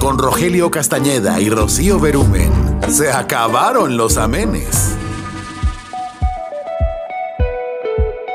[0.00, 2.50] con Rogelio Castañeda y Rocío Berumen.
[2.88, 4.96] Se acabaron los amenes.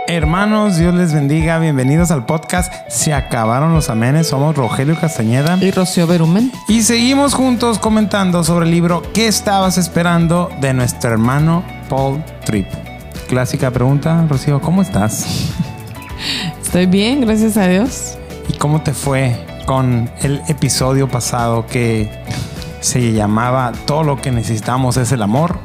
[0.08, 1.58] Hermanos, Dios les bendiga.
[1.58, 4.28] Bienvenidos al podcast Se acabaron los amenes.
[4.28, 6.52] Somos Rogelio Castañeda y Rocío Berumen.
[6.68, 10.50] Y seguimos juntos comentando sobre el libro ¿Qué estabas esperando?
[10.62, 12.68] de nuestro hermano Paul Tripp.
[13.28, 15.50] Clásica pregunta, Rocío, ¿cómo estás?
[16.62, 18.20] Estoy bien, gracias a Dios.
[18.48, 22.10] ¿Y cómo te fue con el episodio pasado que
[22.82, 25.58] se llamaba Todo lo que necesitamos es el amor?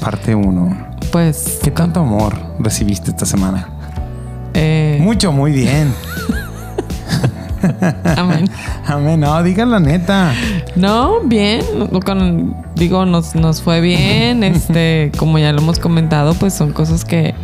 [0.00, 0.90] Parte 1.
[1.10, 1.58] Pues.
[1.62, 3.68] ¿Qué tanto amor recibiste esta semana?
[4.54, 5.94] Eh, Mucho, muy bien.
[8.16, 8.48] Amén.
[8.86, 9.20] Amén.
[9.20, 10.32] No, diga la neta.
[10.76, 11.62] No, bien.
[12.04, 14.42] Con, digo, nos, nos fue bien.
[14.50, 17.34] Este, como ya lo hemos comentado, pues son cosas que,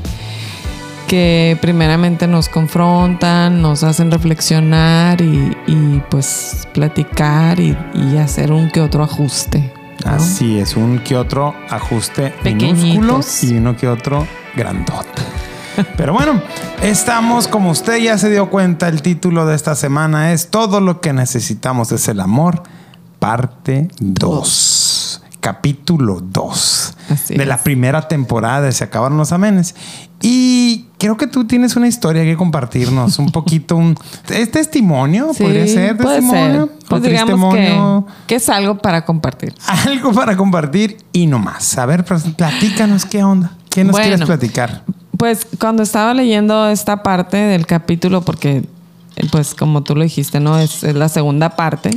[1.06, 8.70] que primeramente nos confrontan, nos hacen reflexionar y, y pues platicar y, y hacer un
[8.70, 9.72] que otro ajuste.
[10.04, 10.12] ¿no?
[10.12, 12.82] Así es, un que otro ajuste Pequeñitos.
[12.82, 15.22] minúsculo y uno que otro grandote.
[15.96, 16.40] Pero bueno,
[16.82, 21.00] estamos, como usted ya se dio cuenta, el título de esta semana es Todo lo
[21.00, 22.62] que necesitamos es el amor,
[23.18, 27.48] parte 2, capítulo 2 Así de es.
[27.48, 29.74] la primera temporada de Se acabaron los amenes.
[30.22, 33.96] Y creo que tú tienes una historia que compartirnos, un poquito, un,
[34.28, 35.32] ¿es testimonio?
[35.34, 36.66] Sí, ¿Podría ser puede testimonio?
[36.66, 36.76] ser.
[36.88, 39.54] Pues ¿O digamos que, que es algo para compartir.
[39.86, 41.76] Algo para compartir y no más.
[41.78, 43.52] A ver, pues, platícanos qué onda.
[43.70, 44.06] ¿Qué nos Bueno.
[44.08, 44.82] quieres platicar?
[45.18, 48.64] Pues cuando estaba leyendo esta parte del capítulo, porque
[49.30, 50.58] pues como tú lo dijiste, ¿no?
[50.58, 51.90] Es, es la segunda parte.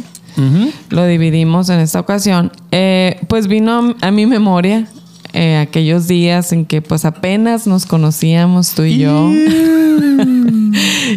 [0.89, 2.51] Lo dividimos en esta ocasión.
[2.71, 4.87] Eh, pues vino a mi memoria
[5.33, 9.29] eh, aquellos días en que pues apenas nos conocíamos tú y yo.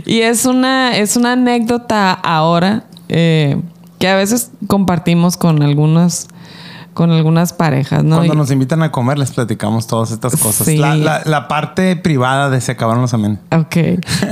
[0.06, 3.56] y es una, es una anécdota ahora eh,
[3.98, 6.28] que a veces compartimos con algunos
[6.94, 8.16] con algunas parejas, ¿no?
[8.16, 10.66] Cuando Y- nos invitan a comer les platicamos todas estas cosas.
[10.66, 10.76] Sí.
[10.76, 13.38] La, la- la parte privada de Se acabaron los amenes.
[13.50, 13.76] Ok.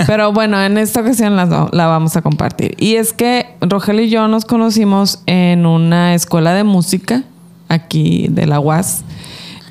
[0.06, 2.75] Pero bueno, en esta ocasión la, la vamos a compartir.
[2.78, 7.22] Y es que Rogelio y yo nos conocimos en una escuela de música
[7.71, 9.04] aquí de la UAS.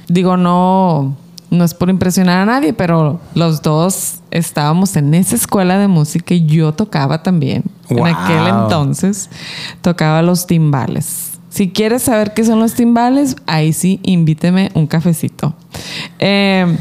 [0.10, 1.16] Digo, no,
[1.52, 6.34] no es por impresionar a nadie, pero los dos estábamos en esa escuela de música
[6.34, 7.64] y yo tocaba también.
[7.90, 8.08] Wow.
[8.08, 9.30] En aquel entonces
[9.82, 11.40] tocaba los timbales.
[11.50, 15.56] Si quieres saber qué son los timbales, ahí sí, invíteme un cafecito.
[16.20, 16.78] Eh,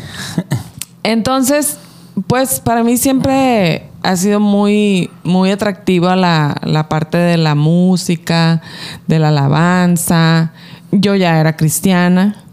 [1.03, 1.79] entonces,
[2.27, 8.61] pues para mí siempre ha sido muy, muy atractiva la, la parte de la música,
[9.07, 10.53] de la alabanza.
[10.93, 12.45] Yo ya era cristiana.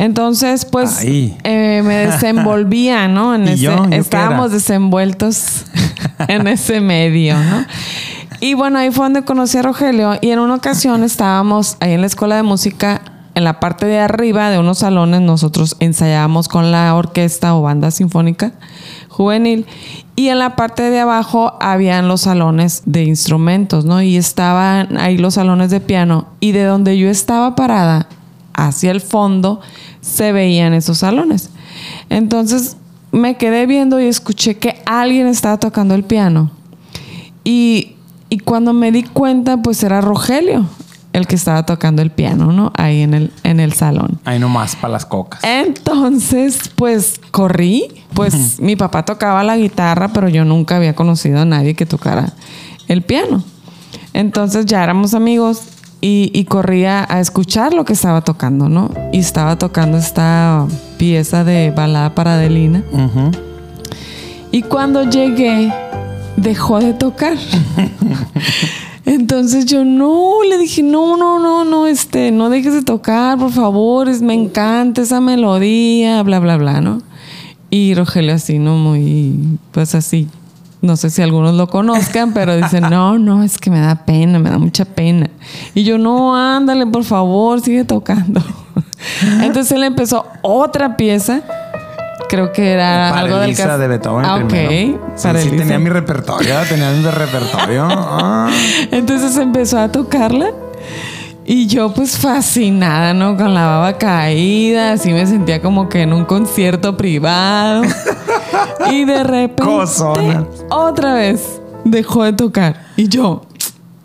[0.00, 3.34] Entonces, pues eh, me desenvolvía, ¿no?
[3.34, 3.76] En ¿Y ese, yo?
[3.76, 5.66] ¿Yo qué estábamos desenvueltos
[6.28, 7.66] en ese medio, ¿no?
[8.40, 12.00] Y bueno, ahí fue donde conocí a Rogelio y en una ocasión estábamos ahí en
[12.00, 13.02] la escuela de música,
[13.34, 17.90] en la parte de arriba de unos salones, nosotros ensayábamos con la orquesta o banda
[17.90, 18.52] sinfónica
[19.10, 19.66] juvenil
[20.16, 24.00] y en la parte de abajo habían los salones de instrumentos, ¿no?
[24.00, 28.08] Y estaban ahí los salones de piano y de donde yo estaba parada
[28.54, 29.60] hacia el fondo
[30.00, 31.50] se veían esos salones.
[32.08, 32.76] Entonces
[33.12, 36.50] me quedé viendo y escuché que alguien estaba tocando el piano.
[37.44, 37.96] Y,
[38.28, 40.66] y cuando me di cuenta, pues era Rogelio
[41.12, 42.72] el que estaba tocando el piano, ¿no?
[42.76, 44.20] Ahí en el, en el salón.
[44.24, 45.40] Ahí nomás para las cocas.
[45.42, 47.88] Entonces, pues corrí.
[48.14, 52.32] Pues mi papá tocaba la guitarra, pero yo nunca había conocido a nadie que tocara
[52.88, 53.42] el piano.
[54.12, 55.62] Entonces ya éramos amigos
[56.00, 58.90] y, y corría a escuchar lo que estaba tocando, ¿no?
[59.12, 60.66] Y estaba tocando esta
[60.98, 62.82] pieza de balada para Adelina.
[62.92, 63.30] Ujú.
[64.52, 65.72] Y cuando llegué,
[66.36, 67.36] dejó de tocar.
[69.06, 73.50] Entonces yo no, le dije, no, no, no, no, este, no dejes de tocar, por
[73.50, 77.02] favor, es, me encanta esa melodía, bla, bla, bla, ¿no?
[77.70, 78.76] Y Rogelio así, ¿no?
[78.76, 80.28] Muy, pues así,
[80.82, 84.38] no sé si algunos lo conozcan, pero dicen, no, no, es que me da pena,
[84.38, 85.28] me da mucha pena.
[85.74, 88.42] Y yo, no, ándale, por favor, sigue tocando.
[89.42, 91.42] Entonces él empezó otra pieza.
[92.28, 94.46] Creo que era algo del Paralisa cas- de Beethoven Ah, ok.
[94.46, 95.00] primero.
[95.16, 97.88] Sí, sí, tenía mi repertorio, tenía mi repertorio.
[97.90, 98.48] Ah.
[98.92, 100.50] Entonces empezó a tocarla
[101.44, 103.36] y yo pues fascinada, ¿no?
[103.36, 107.82] Con la baba caída, así me sentía como que en un concierto privado.
[108.90, 110.46] y de repente Cosona.
[110.70, 113.42] otra vez dejó de tocar y yo,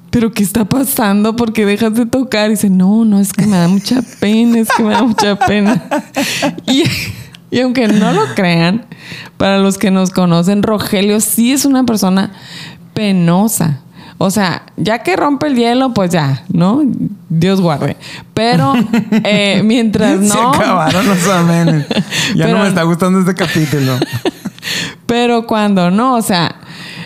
[0.10, 1.36] pero ¿qué está pasando?
[1.36, 2.48] ¿Por qué dejas de tocar?
[2.48, 5.36] Y dice, no, no, es que me da mucha pena, es que me da mucha
[5.38, 5.84] pena.
[6.68, 6.84] Y,
[7.52, 8.86] y aunque no lo crean,
[9.38, 12.32] para los que nos conocen, Rogelio sí es una persona
[12.94, 13.82] penosa.
[14.18, 16.82] O sea, ya que rompe el hielo, pues ya, ¿no?
[17.30, 17.98] Dios guarde.
[18.34, 18.74] Pero
[19.24, 20.54] eh, mientras no.
[20.54, 21.86] Se acabaron los amenes.
[22.36, 23.98] Ya Pero- no me está gustando este capítulo.
[25.06, 26.56] Pero cuando no, o sea,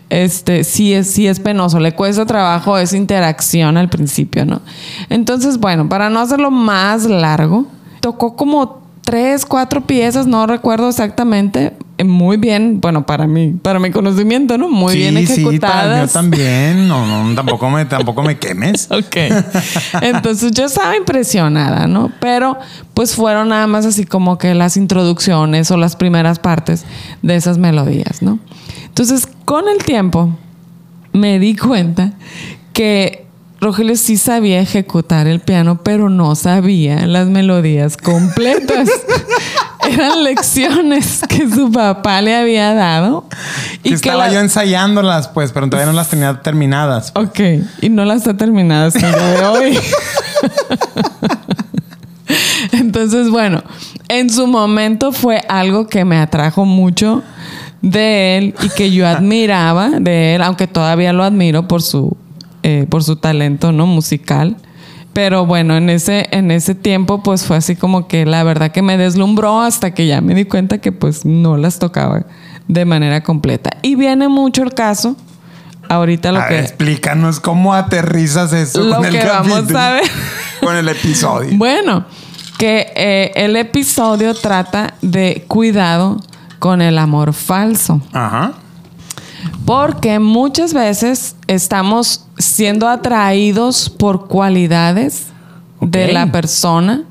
[0.09, 4.61] este sí es, sí es penoso, le cuesta trabajo esa interacción al principio, ¿no?
[5.09, 7.67] Entonces, bueno, para no hacerlo más largo,
[7.99, 11.73] tocó como tres, cuatro piezas, no recuerdo exactamente,
[12.05, 14.69] muy bien, bueno, para mí, para mi conocimiento, ¿no?
[14.69, 16.07] Muy bien Sí, sí, ejecutadas.
[16.07, 16.87] yo también.
[16.87, 18.87] No, no, tampoco me, tampoco me quemes.
[18.91, 19.15] Ok.
[20.01, 22.11] Entonces yo estaba impresionada, ¿no?
[22.19, 22.57] Pero
[22.93, 26.85] pues fueron nada más así como que las introducciones o las primeras partes
[27.21, 28.39] de esas melodías, ¿no?
[28.85, 30.29] Entonces con el tiempo
[31.13, 32.13] me di cuenta
[32.73, 33.25] que
[33.61, 38.89] Rogelio sí sabía ejecutar el piano, pero no sabía las melodías completas.
[39.93, 43.25] Eran lecciones que su papá le había dado.
[43.83, 47.11] Y que estaba la- yo ensayándolas, pues, pero todavía no las tenía terminadas.
[47.15, 47.39] Ok,
[47.81, 49.79] y no las está terminada hasta el de hoy.
[52.71, 53.63] Entonces, bueno,
[54.07, 57.23] en su momento fue algo que me atrajo mucho
[57.81, 62.15] de él y que yo admiraba de él, aunque todavía lo admiro por su,
[62.63, 64.57] eh, por su talento no musical.
[65.13, 68.81] Pero bueno, en ese, en ese tiempo, pues fue así como que la verdad que
[68.81, 72.25] me deslumbró hasta que ya me di cuenta que pues no las tocaba
[72.67, 73.71] de manera completa.
[73.81, 75.15] Y viene mucho el caso,
[75.89, 76.53] ahorita lo A que...
[76.53, 80.03] ver, explícanos cómo aterrizas eso Lo con el que vamos capítulo, a ver.
[80.61, 81.49] Con el episodio.
[81.57, 82.05] Bueno,
[82.57, 86.21] que eh, el episodio trata de cuidado
[86.59, 88.01] con el amor falso.
[88.13, 88.53] Ajá.
[89.65, 95.27] Porque muchas veces estamos siendo atraídos por cualidades
[95.81, 97.03] de la persona.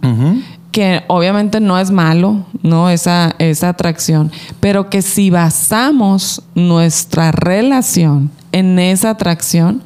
[0.70, 2.90] Que obviamente no es malo, ¿no?
[2.90, 4.30] Esa, esa atracción.
[4.60, 9.82] Pero que si basamos nuestra relación en esa atracción,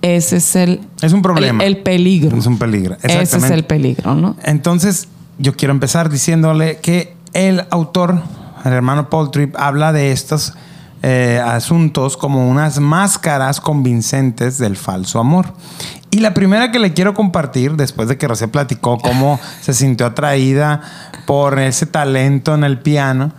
[0.00, 1.62] ese es el, Es un problema.
[1.62, 2.36] el, el peligro.
[2.36, 2.96] Es un peligro.
[3.02, 4.36] Ese es el peligro, ¿no?
[4.42, 5.06] Entonces,
[5.38, 8.22] yo quiero empezar diciéndole que el autor,
[8.64, 10.54] el hermano Paul Tripp, habla de estos
[11.02, 15.52] eh, asuntos como unas máscaras convincentes del falso amor.
[16.10, 20.06] Y la primera que le quiero compartir, después de que Rocío platicó cómo se sintió
[20.06, 20.80] atraída
[21.26, 23.32] por ese talento en el piano.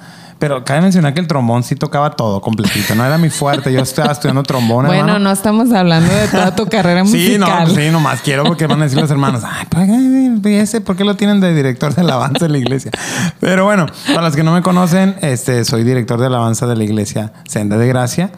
[0.43, 2.95] Pero cabe mencionar que el trombón sí tocaba todo completito.
[2.95, 3.71] No era mi fuerte.
[3.71, 4.87] Yo estaba estudiando trombón.
[4.87, 5.19] Bueno, hermano.
[5.19, 7.73] no estamos hablando de toda tu carrera Sí, no, musical.
[7.73, 11.05] sí, nomás quiero porque van a decir los hermanos, ay, ¿por qué, ese, ¿por qué
[11.05, 12.91] lo tienen de director de alabanza de la iglesia?
[13.39, 16.83] Pero bueno, para los que no me conocen, este, soy director de alabanza de la
[16.83, 18.31] iglesia Senda de Gracia.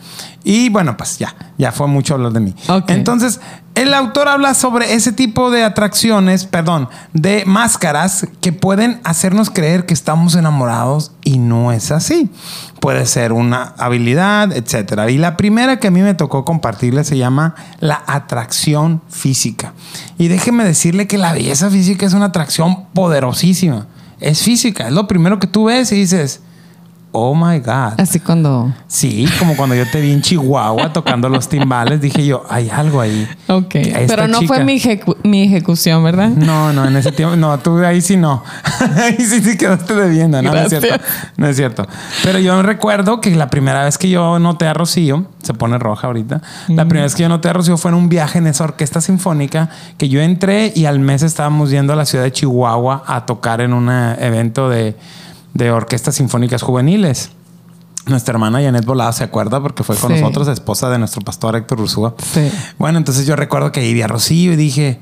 [0.43, 2.53] Y bueno, pues ya, ya fue mucho hablar de mí.
[2.67, 2.91] Ok.
[2.91, 3.39] Entonces,
[3.73, 9.87] el autor habla sobre ese tipo de atracciones, perdón, de máscaras que pueden hacernos creer
[9.87, 12.29] que estamos enamorados y no es así.
[12.79, 15.11] Puede ser una habilidad, etcétera.
[15.11, 19.73] Y la primera que a mí me tocó compartirle se llama la atracción física.
[20.17, 23.87] Y déjeme decirle que la belleza física es una atracción poderosísima.
[24.21, 26.41] Es física, es lo primero que tú ves y dices,
[27.15, 27.99] oh my God.
[27.99, 28.73] Así cuando.
[28.87, 33.01] Sí, como cuando yo te vi en Chihuahua tocando los timbales, dije yo, hay algo
[33.01, 33.27] ahí.
[33.47, 33.75] Ok.
[34.07, 36.29] Pero no chica- fue mi, ejecu- mi ejecución, ¿verdad?
[36.29, 38.43] No, no, en ese tiempo, no, tú ahí sí no.
[38.97, 40.95] ahí sí, sí quedaste debiendo, no, no es cierto.
[41.37, 41.87] No es cierto.
[42.23, 46.07] Pero yo recuerdo que la primera vez que yo noté a Rocío, se pone roja
[46.07, 48.63] ahorita, la primera vez que yo noté a Rocío fue en un viaje en esa
[48.63, 53.03] orquesta sinfónica que yo entré y al mes estábamos yendo a la ciudad de Chihuahua
[53.07, 54.95] a tocar en un evento de,
[55.55, 57.31] de orquestas sinfónicas juveniles.
[58.05, 60.19] Nuestra hermana Janet Volado se acuerda porque fue con Sí.
[60.21, 62.13] nosotros, esposa de nuestro pastor Héctor Ursúa.
[62.33, 62.51] Sí.
[62.77, 64.99] Bueno, entonces yo recuerdo que ahí vi a Rocío y dije,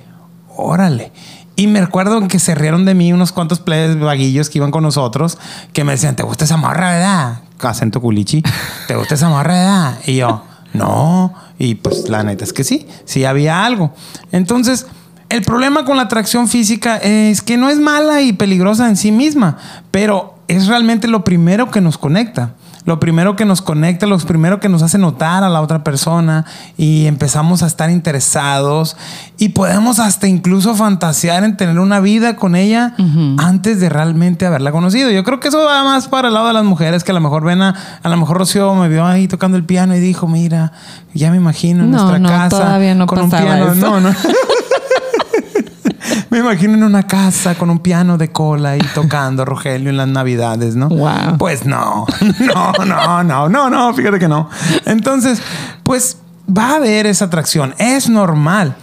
[0.55, 1.12] órale.
[1.55, 4.83] Y me recuerdo que se rieron de mí unos cuantos plebes vaguillos que iban con
[4.83, 5.38] nosotros
[5.74, 7.39] que me decían, ¿te gusta esa morra, verdad?
[7.60, 8.41] Acento culichi.
[8.88, 10.00] ¿Te gusta esa morra, verdad?
[10.05, 10.43] Y yo,
[10.74, 11.33] no.
[11.60, 13.93] Y pues la neta es que sí, sí había algo.
[14.31, 14.86] Entonces,
[15.29, 19.12] el problema con la atracción física es que no es mala y peligrosa en sí
[19.12, 19.57] misma,
[19.91, 22.51] pero es realmente lo primero que nos conecta.
[22.85, 26.43] Lo primero que nos conecta, lo primero que nos hace notar a la otra persona
[26.77, 28.97] y empezamos a estar interesados
[29.38, 32.93] y podemos hasta incluso fantasear en tener una vida con ella
[33.38, 35.12] antes de realmente haberla conocido.
[35.12, 37.21] Yo creo que eso va más para el lado de las mujeres que a lo
[37.21, 37.73] mejor ven a,
[38.03, 40.73] a lo mejor Rocío me vio ahí tocando el piano y dijo, mira,
[41.13, 43.71] ya me imagino en No, nuestra no, casa todavía no con un piano.
[43.71, 43.75] eso.
[43.75, 44.09] No, no.
[46.33, 50.07] Me imagino en una casa con un piano de cola y tocando Rogelio en las
[50.07, 50.89] navidades, ¿no?
[50.89, 51.37] Wow.
[51.37, 52.07] Pues no,
[52.39, 54.49] no, no, no, no, no, fíjate que no.
[54.85, 55.39] Entonces,
[55.83, 56.17] pues
[56.49, 58.75] va a haber esa atracción, es normal.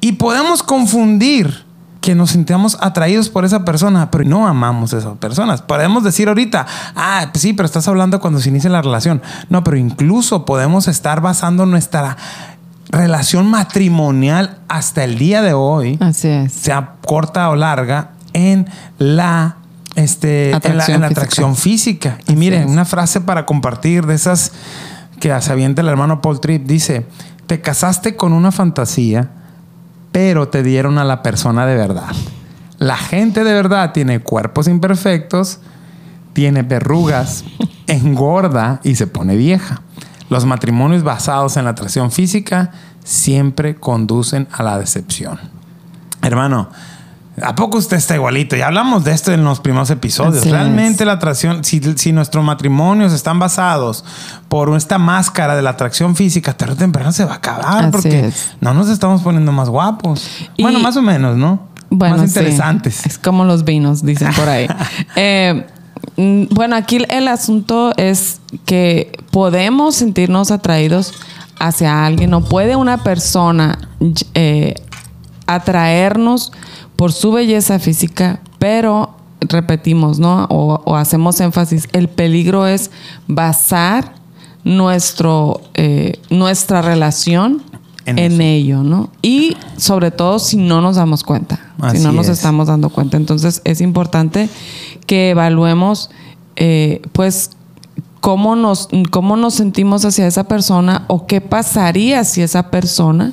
[0.00, 1.66] Y podemos confundir
[2.00, 5.60] que nos sintamos atraídos por esa persona, pero no amamos a esas personas.
[5.60, 9.20] Podemos decir ahorita, ah, pues sí, pero estás hablando cuando se inicia la relación.
[9.50, 12.16] No, pero incluso podemos estar basando nuestra
[12.90, 16.52] relación matrimonial hasta el día de hoy, Así es.
[16.52, 18.66] sea corta o larga, en
[18.98, 19.56] la,
[19.94, 21.20] este, en la- Atracción en la física.
[21.20, 22.18] atracción física.
[22.26, 22.68] Y Así miren, es.
[22.70, 24.52] una frase para compartir de esas
[25.20, 27.06] que se avienta el hermano Paul Tripp dice,
[27.46, 29.30] te casaste con una fantasía,
[30.12, 32.12] pero te dieron a la persona de verdad.
[32.78, 35.60] La gente de verdad tiene cuerpos imperfectos,
[36.32, 37.44] tiene verrugas,
[37.86, 39.80] engorda y se pone vieja.
[40.30, 42.70] Los matrimonios basados en la atracción física
[43.04, 45.38] siempre conducen a la decepción.
[46.22, 46.70] Hermano,
[47.42, 48.56] ¿a poco usted está igualito?
[48.56, 50.38] Ya hablamos de esto en los primeros episodios.
[50.38, 51.06] Así Realmente es.
[51.06, 54.04] la atracción, si, si nuestros matrimonios están basados
[54.48, 57.90] por esta máscara de la atracción física, tarde o temprano se va a acabar Así
[57.92, 58.52] porque es.
[58.60, 60.26] no nos estamos poniendo más guapos.
[60.56, 61.68] Y- bueno, más o menos, ¿no?
[61.90, 62.38] Bueno, más sí.
[62.38, 63.04] interesantes.
[63.06, 64.66] Es como los vinos, dicen por ahí.
[65.16, 65.66] Eh,
[66.16, 71.12] bueno, aquí el asunto es que podemos sentirnos atraídos
[71.58, 73.78] hacia alguien o puede una persona
[74.34, 74.74] eh,
[75.46, 76.52] atraernos
[76.96, 80.46] por su belleza física, pero repetimos, ¿no?
[80.50, 82.90] O, o hacemos énfasis, el peligro es
[83.26, 84.14] basar
[84.64, 87.62] nuestro, eh, nuestra relación
[88.06, 89.08] En ello, ¿no?
[89.22, 92.36] Y sobre todo si no nos damos cuenta, Así si no nos es.
[92.36, 93.16] estamos dando cuenta.
[93.16, 94.50] Entonces es importante
[95.06, 96.10] que evaluemos,
[96.56, 97.50] eh, pues,
[98.20, 103.32] cómo nos, cómo nos sentimos hacia esa persona o qué pasaría si esa persona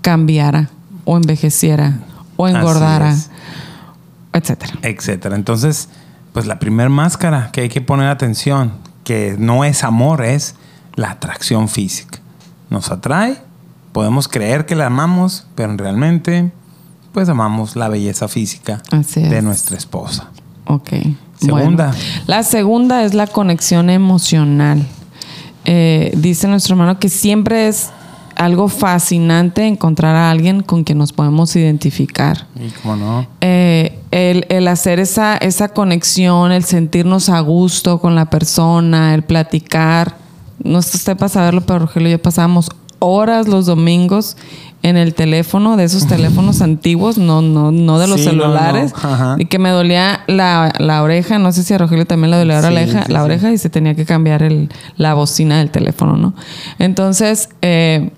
[0.00, 0.70] cambiara
[1.04, 2.00] o envejeciera
[2.36, 3.14] o engordara,
[4.32, 4.72] etcétera.
[4.82, 5.36] etcétera.
[5.36, 5.88] Entonces,
[6.32, 8.72] pues la primer máscara que hay que poner atención,
[9.04, 10.54] que no es amor, es
[10.94, 12.18] la atracción física.
[12.70, 13.36] Nos atrae,
[13.92, 16.52] podemos creer que la amamos, pero realmente,
[17.12, 19.44] pues amamos la belleza física Así de es.
[19.44, 20.30] nuestra esposa.
[20.66, 20.90] Ok.
[21.38, 21.88] Segunda.
[21.88, 24.86] Bueno, la segunda es la conexión emocional.
[25.64, 27.90] Eh, dice nuestro hermano que siempre es
[28.36, 32.46] algo fascinante encontrar a alguien con quien nos podemos identificar.
[32.56, 33.26] Y cómo no.
[33.40, 39.22] Eh, el, el hacer esa, esa conexión, el sentirnos a gusto con la persona, el
[39.22, 40.16] platicar.
[40.62, 44.36] No sé usted para saberlo, pero Rogelio y yo pasábamos horas los domingos
[44.82, 48.42] en el teléfono, de esos teléfonos antiguos, no, no, no de los Sí, no, no.
[48.42, 49.36] celulares, Ajá.
[49.38, 52.60] y que me dolía la, la oreja, no sé si a Rogelio también le dolía
[52.60, 55.70] la Sí, oreja, sí, la oreja y se tenía que cambiar el, la bocina del
[55.70, 56.34] teléfono, ¿no?
[56.80, 58.10] Entonces, eh,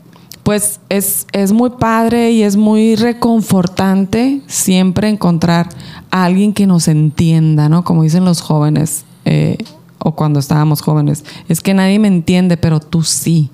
[0.42, 5.68] pues es, es muy padre y es muy reconfortante siempre encontrar
[6.11, 7.85] a alguien que nos entienda, ¿no?
[7.85, 9.59] Como dicen los jóvenes, eh,
[9.99, 13.50] o cuando estábamos jóvenes, es que nadie me entiende, pero tú sí.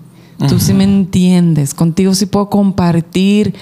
[0.48, 1.74] Tú sí me entiendes.
[1.74, 3.54] Contigo sí puedo compartir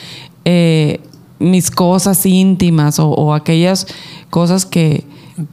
[0.45, 1.01] eh,
[1.39, 3.87] mis cosas íntimas o, o aquellas
[4.31, 5.05] cosas que,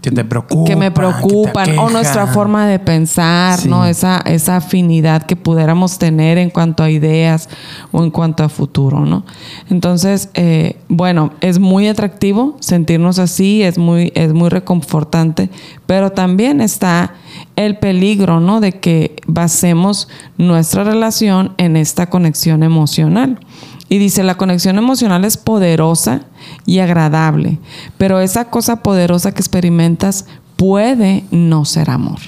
[0.01, 0.65] Que te preocupan.
[0.65, 3.69] que me preocupan o nuestra forma de pensar, Sí.
[3.69, 3.85] ¿no?
[3.85, 7.49] Esa, esa afinidad que pudiéramos tener en cuanto a ideas
[7.91, 9.25] o en cuanto a futuro, ¿no?
[9.69, 15.49] Entonces, eh, bueno, es muy atractivo sentirnos así, es muy, es muy reconfortante,
[15.85, 17.13] pero también está
[17.55, 18.59] el peligro, ¿no?
[18.59, 20.07] De que basemos
[20.37, 23.39] nuestra relación en esta conexión emocional.
[23.87, 26.21] Y dice, la conexión emocional es poderosa
[26.65, 27.59] y agradable,
[27.97, 30.25] pero esa cosa poderosa que experimentas
[30.57, 32.19] puede no ser amor.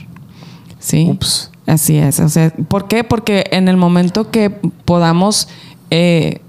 [0.79, 1.07] ¿Sí?
[1.11, 1.49] Ups.
[1.65, 2.19] Así es.
[2.19, 3.03] O sea, ¿por qué?
[3.03, 4.49] Porque en el momento que
[4.85, 5.49] podamos
[5.89, 6.41] eh,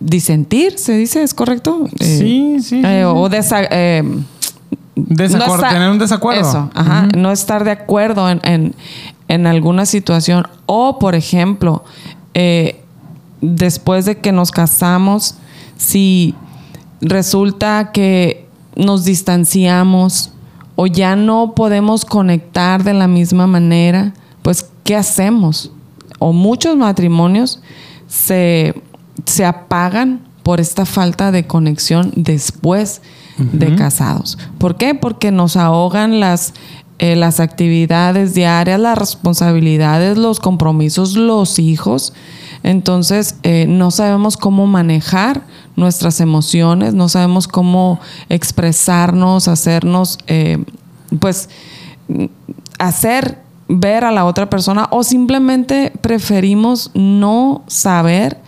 [0.00, 1.22] disentir, ¿se dice?
[1.22, 1.86] ¿Es correcto?
[1.98, 3.12] Eh, Sí, sí, sí, eh, sí.
[3.14, 4.02] O desa- eh,
[4.96, 6.48] Desacuerdo, no tener un desacuerdo.
[6.48, 7.08] Eso, ajá.
[7.16, 8.74] No estar de acuerdo en, en-
[9.28, 10.46] en alguna situación.
[10.66, 11.82] O, por ejemplo,
[12.34, 12.82] eh,
[13.40, 15.36] después de que nos casamos,
[15.76, 16.34] si
[17.00, 18.46] resulta que
[18.76, 20.30] nos distanciamos
[20.76, 25.70] o ya no podemos conectar de la misma manera, pues, ¿qué hacemos?
[26.18, 27.60] O muchos matrimonios
[28.08, 28.74] se,
[29.24, 33.00] se apagan por esta falta de conexión después
[33.36, 34.38] de casados.
[34.58, 34.94] ¿Por qué?
[34.94, 36.54] Porque nos ahogan las,
[36.98, 42.12] eh, las actividades diarias, las responsabilidades, los compromisos, los hijos.
[42.62, 45.42] Entonces, eh, no sabemos cómo manejar
[45.76, 50.64] nuestras emociones, no sabemos cómo expresarnos, hacernos, eh,
[51.18, 51.48] pues,
[52.78, 53.38] hacer
[53.68, 58.38] ver a la otra persona o simplemente preferimos no saber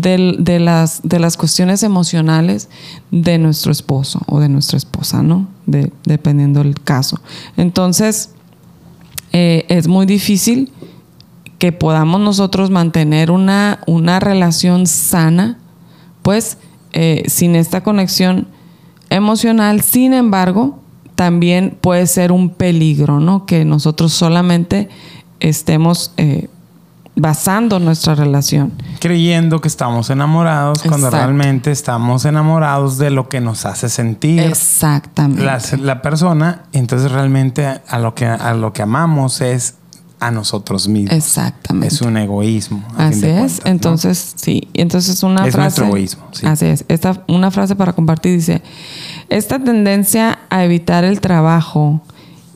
[0.00, 2.68] de, las, de las cuestiones emocionales
[3.10, 5.48] de nuestro esposo o de nuestra esposa, ¿no?
[5.66, 7.20] De- dependiendo del caso.
[7.56, 8.30] Entonces,
[9.32, 10.72] eh, es muy difícil
[11.58, 15.58] que podamos nosotros mantener una, una relación sana,
[16.22, 16.58] pues
[16.92, 18.46] eh, sin esta conexión
[19.10, 19.80] emocional.
[19.82, 20.78] Sin embargo,
[21.14, 23.44] también puede ser un peligro, ¿no?
[23.44, 24.88] Que nosotros solamente
[25.40, 26.48] estemos eh,
[27.18, 28.72] basando nuestra relación.
[29.00, 35.42] Creyendo que estamos enamorados cuando realmente estamos enamorados de lo que nos hace sentir Exactamente.
[35.44, 36.62] la, la persona.
[36.72, 39.74] Entonces realmente a lo que, a lo que amamos es
[40.20, 41.14] a nosotros mismos.
[41.16, 41.94] Exactamente.
[41.94, 42.82] Es un egoísmo.
[42.96, 43.20] Así es.
[43.20, 43.70] cuentas, ¿no?
[43.70, 44.68] Entonces, sí.
[44.74, 45.58] Entonces una Es frase.
[45.80, 46.46] nuestro egoísmo, sí.
[46.46, 46.84] Así es.
[46.88, 48.62] Esta, una frase para compartir dice:
[49.28, 52.00] Esta tendencia a evitar el trabajo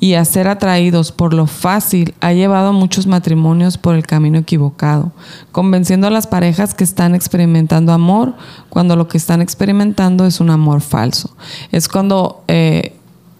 [0.02, 4.36] y a ser atraídos por lo fácil ha llevado a muchos matrimonios por el camino
[4.36, 5.12] equivocado,
[5.52, 8.34] convenciendo a las parejas que están experimentando amor
[8.68, 11.36] cuando lo que están experimentando es un amor falso.
[11.70, 12.96] Es cuando eh,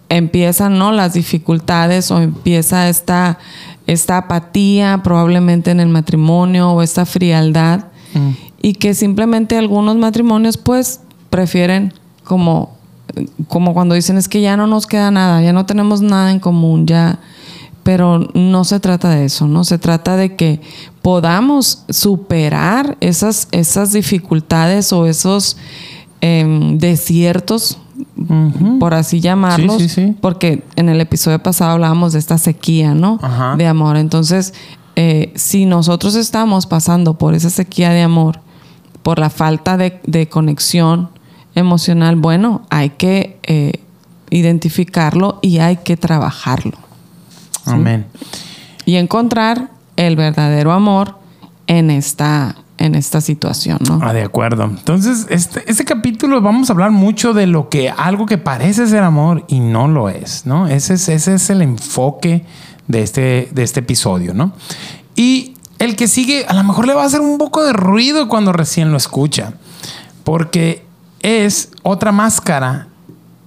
[0.07, 0.93] empiezan ¿no?
[0.93, 3.39] las dificultades o empieza esta,
[3.85, 7.87] esta apatía probablemente en el matrimonio o esta frialdad
[8.61, 11.93] y que simplemente algunos matrimonios pues prefieren
[12.23, 12.77] como,
[13.47, 16.39] como cuando dicen es que ya no nos queda nada, ya no tenemos nada en
[16.39, 17.19] común, ya...
[17.83, 19.65] Pero no se trata de eso, ¿no?
[19.65, 20.61] Se trata de que
[21.01, 25.57] podamos superar esas, esas dificultades o esos
[26.21, 27.77] em, desiertos,
[28.79, 30.15] por así llamarlos, Sí, sí, sí.
[30.21, 33.19] porque en el episodio pasado hablábamos de esta sequía, ¿no?
[33.21, 33.57] Ajá.
[33.57, 33.97] De amor.
[33.97, 34.53] Entonces,
[34.95, 38.39] eh, si nosotros estamos pasando por esa sequía de amor,
[39.01, 41.09] por la falta de, de conexión
[41.55, 43.79] emocional, bueno, hay que eh,
[44.29, 46.77] identificarlo y hay que trabajarlo
[47.65, 48.05] Amén.
[48.85, 51.17] y encontrar el verdadero amor
[51.67, 53.99] en esta, en esta situación, ¿no?
[54.01, 54.63] Ah, de acuerdo.
[54.63, 59.03] Entonces, este, este capítulo vamos a hablar mucho de lo que algo que parece ser
[59.03, 60.67] amor y no lo es, ¿no?
[60.67, 62.45] Ese es, ese es el enfoque
[62.87, 64.53] de este, de este episodio, ¿no?
[65.15, 68.27] Y el que sigue, a lo mejor le va a hacer un poco de ruido
[68.27, 69.53] cuando recién lo escucha,
[70.23, 70.85] porque
[71.23, 72.87] es otra máscara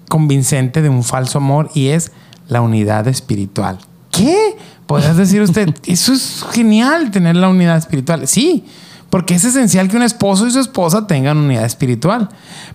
[0.08, 2.10] convincente de un falso amor y es
[2.48, 3.78] la unidad espiritual.
[4.10, 4.56] ¿Qué?
[4.86, 8.26] Podrías decir usted, eso es genial tener la unidad espiritual.
[8.26, 8.64] Sí,
[9.10, 12.28] porque es esencial que un esposo y su esposa tengan unidad espiritual.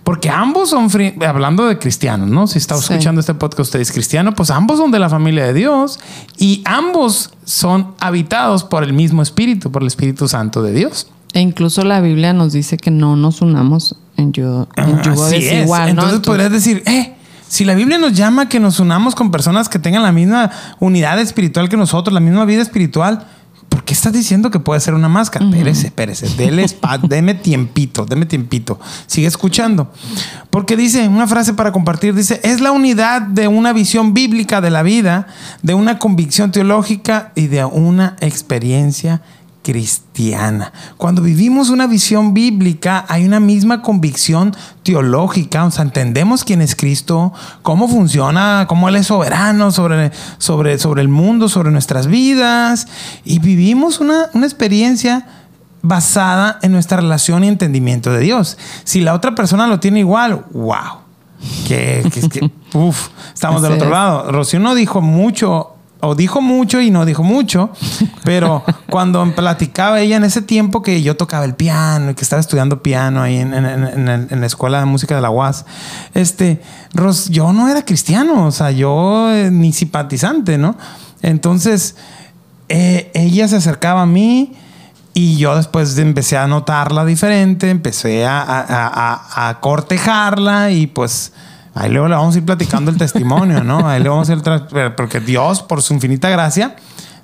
[0.04, 0.88] Porque ambos son,
[1.26, 2.46] hablando de cristianos, ¿no?
[2.46, 2.92] Si está Sí.
[2.92, 6.00] escuchando este podcast, usted es cristiano, pues ambos son de la familia de Dios
[6.38, 11.08] y ambos son habitados por el mismo espíritu, por el Espíritu Santo de Dios.
[11.34, 15.36] E incluso la Biblia nos dice que no nos unamos en yugo, en yugo Así
[15.36, 15.52] es.
[15.52, 17.14] Entonces Entonces- podrías decir, eh,
[17.48, 20.50] si la Biblia nos llama a que nos unamos con personas que tengan la misma
[20.80, 23.26] unidad espiritual que nosotros, la misma vida espiritual,
[23.68, 25.44] ¿por qué estás diciendo que puede ser una máscara?
[25.46, 26.66] Espérese, espérese, dele
[27.08, 28.78] deme tiempito, deme tiempito.
[29.06, 29.92] Sigue escuchando.
[30.50, 34.70] Porque dice, una frase para compartir, dice, es la unidad de una visión bíblica de
[34.70, 35.26] la vida,
[35.62, 39.20] de una convicción teológica y de una experiencia
[39.62, 40.72] cristiana.
[40.96, 46.74] Cuando vivimos una visión bíblica, hay una misma convicción teológica, o sea, entendemos quién es
[46.76, 52.88] Cristo, cómo funciona, cómo Él es soberano sobre, sobre, sobre el mundo, sobre nuestras vidas,
[53.24, 55.26] y vivimos una, una experiencia
[55.82, 58.58] basada en nuestra relación y entendimiento de Dios.
[58.84, 61.02] Si la otra persona lo tiene igual, wow.
[61.66, 63.92] Que, que, que uf, estamos del otro es.
[63.92, 64.30] lado.
[64.30, 65.71] Rocío no dijo mucho,
[66.04, 67.70] o dijo mucho y no dijo mucho,
[68.24, 72.40] pero cuando platicaba ella en ese tiempo que yo tocaba el piano y que estaba
[72.40, 75.64] estudiando piano ahí en, en- en- en- la escuela de música de la UAS,
[76.14, 76.60] este,
[76.92, 80.76] Ros, yo no era cristiano, o sea, yo eh, ni simpatizante, ¿no?
[81.22, 81.94] Entonces,
[82.68, 84.54] eh, ella se acercaba a mí
[85.14, 91.32] y yo después empecé a notarla diferente, empecé a- a- a- a cortejarla y pues
[91.74, 93.88] ahí luego le vamos a ir platicando el testimonio, ¿no?
[93.88, 94.42] Ahí le vamos a ir
[94.96, 96.76] porque Dios, por su infinita gracia,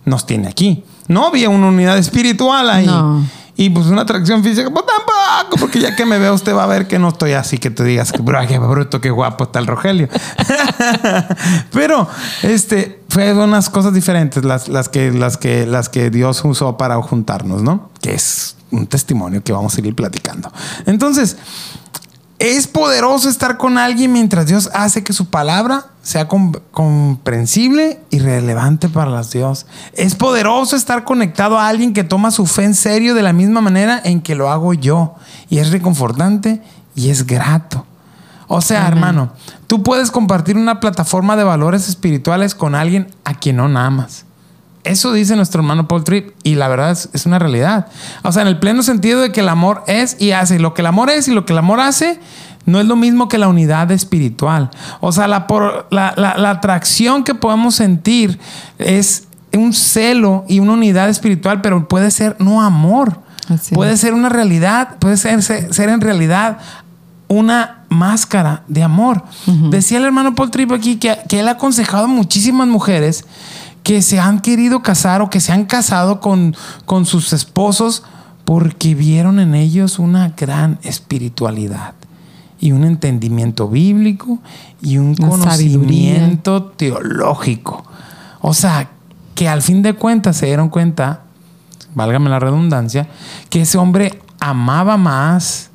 [0.04, 0.84] nos tiene aquí.
[1.06, 2.86] No había una unidad espiritual ahí.
[2.86, 3.24] No.
[3.60, 6.68] Y pues una atracción física, pues tampoco, porque ya que me ve usted va a
[6.68, 9.58] ver que no estoy así que tú digas que "Bro, qué bruto, qué guapo está
[9.58, 10.08] el Rogelio.
[11.72, 12.08] Pero
[12.44, 17.02] este fue unas cosas diferentes las, las, que, las, que, las que Dios usó para
[17.02, 17.90] juntarnos, ¿no?
[18.00, 20.52] Que es un testimonio que vamos a seguir platicando.
[20.86, 21.36] Entonces,
[22.38, 28.20] es poderoso estar con alguien mientras Dios hace que su palabra sea com- comprensible y
[28.20, 29.66] relevante para las Dios.
[29.92, 33.60] Es poderoso estar conectado a alguien que toma su fe en serio de la misma
[33.60, 35.16] manera en que lo hago yo.
[35.50, 36.62] Y es reconfortante
[36.94, 37.84] y es grato.
[38.46, 39.32] O sea, hermano,
[39.66, 44.24] tú puedes compartir una plataforma de valores espirituales con alguien a quien no amas.
[44.88, 47.86] Eso dice nuestro hermano Paul Tripp y la verdad es, es una realidad.
[48.22, 50.58] O sea, en el pleno sentido de que el amor es y hace.
[50.58, 52.20] Lo que el amor es y lo que el amor hace
[52.66, 54.70] no es lo mismo que la unidad espiritual.
[55.00, 58.38] O sea, la, por- la, la- la atracción que podemos sentir
[58.78, 59.24] es
[59.54, 63.20] un celo y una unidad espiritual, pero puede ser no amor.
[63.48, 64.00] Así puede es.
[64.00, 66.58] ser una realidad, puede ser, ser, ser en realidad
[67.28, 69.22] una máscara de amor.
[69.70, 73.24] Decía el hermano Paul Tripp aquí que, que él ha aconsejado a muchísimas mujeres
[73.88, 78.02] que se han querido casar o que se han casado con, con sus esposos
[78.44, 81.94] porque vieron en ellos una gran espiritualidad
[82.60, 84.40] y un entendimiento bíblico
[84.82, 87.82] y un conocimiento teológico.
[88.42, 88.90] O sea,
[89.34, 91.22] que al fin de cuentas se dieron cuenta,
[91.94, 93.08] válgame la redundancia,
[93.48, 95.70] que ese hombre amaba más,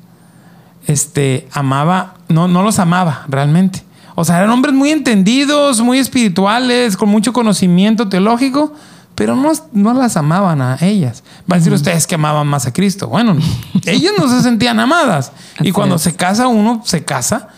[0.86, 3.82] este, amaba, no, no los amaba realmente.
[4.14, 8.72] O sea, eran hombres muy entendidos, muy espirituales, con mucho conocimiento teológico,
[9.14, 11.22] pero no, no las amaban a ellas.
[11.50, 13.08] Va a decir ustedes que amaban más a Cristo.
[13.08, 13.36] Bueno,
[13.86, 15.32] ellas no se sentían amadas.
[15.60, 17.48] Y cuando se casa uno, se casa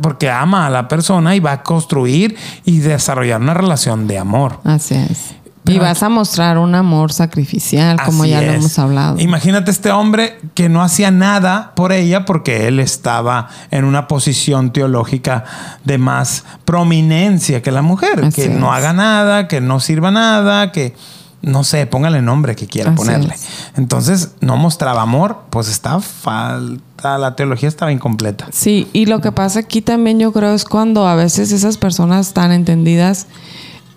[0.00, 4.60] porque ama a la persona y va a construir y desarrollar una relación de amor.
[4.64, 5.34] Así es.
[5.66, 8.56] Y vas a mostrar un amor sacrificial, como Así ya lo es.
[8.58, 9.18] hemos hablado.
[9.18, 14.72] Imagínate este hombre que no hacía nada por ella porque él estaba en una posición
[14.72, 15.44] teológica
[15.84, 18.24] de más prominencia que la mujer.
[18.24, 20.94] Así que no haga nada, que no sirva nada, que
[21.40, 23.34] no sé, póngale nombre que quiera Así ponerle.
[23.34, 23.46] es.
[23.76, 28.46] Entonces no mostraba amor, pues estaba falta, la teología estaba incompleta.
[28.50, 32.28] Sí, y lo que pasa aquí también yo creo es cuando a veces esas personas
[32.28, 33.26] están entendidas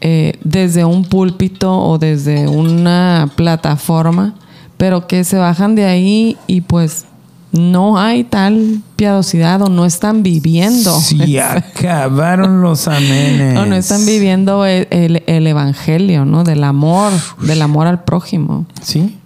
[0.01, 4.35] eh, desde un púlpito o desde una plataforma,
[4.77, 7.05] pero que se bajan de ahí y pues
[7.51, 10.99] no hay tal piadosidad o no están viviendo.
[10.99, 13.57] Sí, acabaron los amenes.
[13.57, 16.43] o no están viviendo el, el- el evangelio, ¿no?
[16.43, 18.65] Del amor, del amor al prójimo.
[18.81, 19.17] Sí.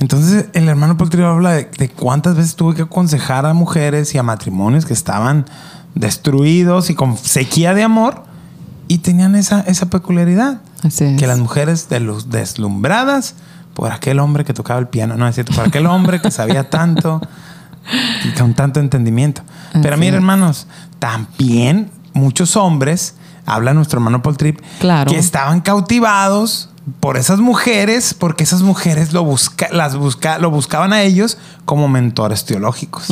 [0.00, 4.18] Entonces el hermano Poltrio habla de, de cuántas veces tuve que aconsejar a mujeres y
[4.18, 5.44] a matrimonios que estaban
[5.94, 8.24] destruidos y con sequía de amor
[8.88, 10.60] y tenían esa, esa peculiaridad.
[10.82, 11.18] Así es.
[11.20, 13.34] Que las mujeres de los deslumbradas
[13.74, 16.70] por aquel hombre que tocaba el piano, no es cierto, por aquel hombre que sabía
[16.70, 17.20] tanto
[18.24, 19.42] y con tanto entendimiento.
[19.72, 20.18] Pero Así miren, es.
[20.18, 20.66] hermanos,
[20.98, 23.14] también muchos hombres,
[23.46, 25.10] habla nuestro hermano Paul Tripp, Claro.
[25.10, 26.70] que estaban cautivados
[27.00, 31.88] por esas mujeres, porque esas mujeres lo, busca, las busca, lo buscaban a ellos como
[31.88, 33.06] mentores teológicos.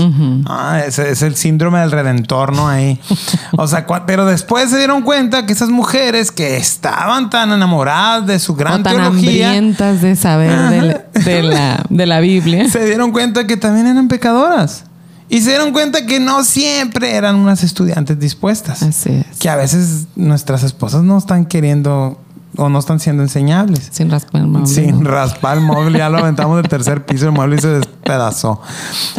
[0.47, 2.69] Ah, ese es el síndrome del redentor, ¿no?
[2.69, 3.01] Ahí.
[3.57, 8.39] O sea, pero después se dieron cuenta que esas mujeres que estaban tan enamoradas de
[8.39, 12.69] su gran o tan teología, hambrientas de saber del- de, la, de la Biblia.
[12.71, 14.85] se dieron cuenta que también eran pecadoras.
[15.29, 18.83] Y se dieron cuenta que no siempre eran unas estudiantes dispuestas.
[18.83, 19.39] Así es.
[19.39, 22.21] Que a veces nuestras esposas no están queriendo
[22.57, 23.89] o no están siendo enseñables.
[23.91, 27.33] Sin raspar el mueble, Sin raspar el mueble, ya lo aventamos del tercer piso, el
[27.33, 28.61] mueble y se despedazó.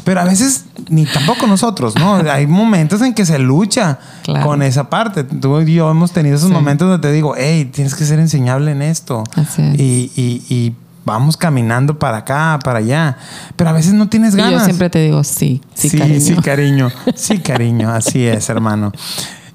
[0.04, 2.16] Pero a veces ni tampoco nosotros, ¿no?
[2.30, 4.46] Hay momentos en que se lucha Claro.
[4.46, 5.24] con esa parte.
[5.24, 6.54] Tú y yo hemos tenido esos Sí.
[6.54, 9.24] momentos donde te digo, hey, tienes que ser enseñable en esto.
[9.36, 9.80] Así es.
[9.80, 13.18] Y, y- y vamos caminando para acá, para allá.
[13.56, 14.54] Pero a veces no tienes Y ganas.
[14.54, 16.20] yo siempre te digo sí, sí, sí, cariño.
[16.22, 16.92] sí, cariño.
[17.16, 17.90] Sí, cariño.
[17.90, 18.92] Así es, hermano.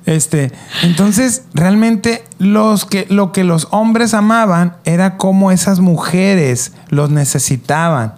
[0.08, 0.52] Este,
[0.84, 8.14] entonces, realmente los que, lo que los hombres amaban era como esas mujeres los necesitaban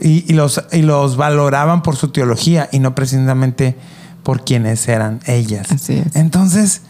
[0.00, 3.76] y, y los, y los valoraban por su teología y no precisamente
[4.24, 5.70] por quienes eran ellas.
[5.70, 6.16] Así es.
[6.16, 6.82] Entonces,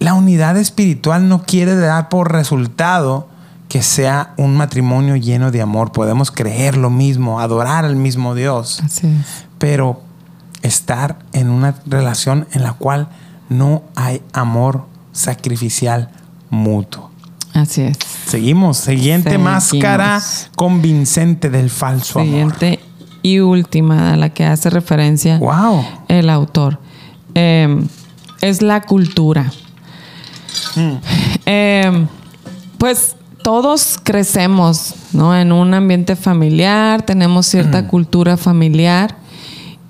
[0.00, 3.28] la unidad espiritual no quiere dar por resultado
[3.68, 5.92] que sea un matrimonio lleno de amor.
[5.92, 9.44] Podemos creer lo mismo, adorar al mismo Dios, Así es.
[9.58, 10.02] pero
[10.62, 13.08] estar en una relación en la cual
[13.48, 16.10] no hay amor sacrificial
[16.50, 17.10] mutuo.
[17.54, 17.98] Así es.
[18.26, 18.76] Seguimos.
[18.76, 19.52] Siguiente Seguimos.
[19.52, 20.20] máscara
[20.56, 22.80] convincente del falso Siguiente
[23.22, 25.38] y última a la que hace referencia.
[25.38, 25.84] Wow.
[26.08, 26.78] el autor
[27.34, 27.84] eh,
[28.40, 29.50] es la cultura.
[31.46, 32.06] Eh,
[32.78, 35.34] pues todos crecemos, ¿no?
[35.34, 39.16] En un ambiente familiar, tenemos cierta cultura familiar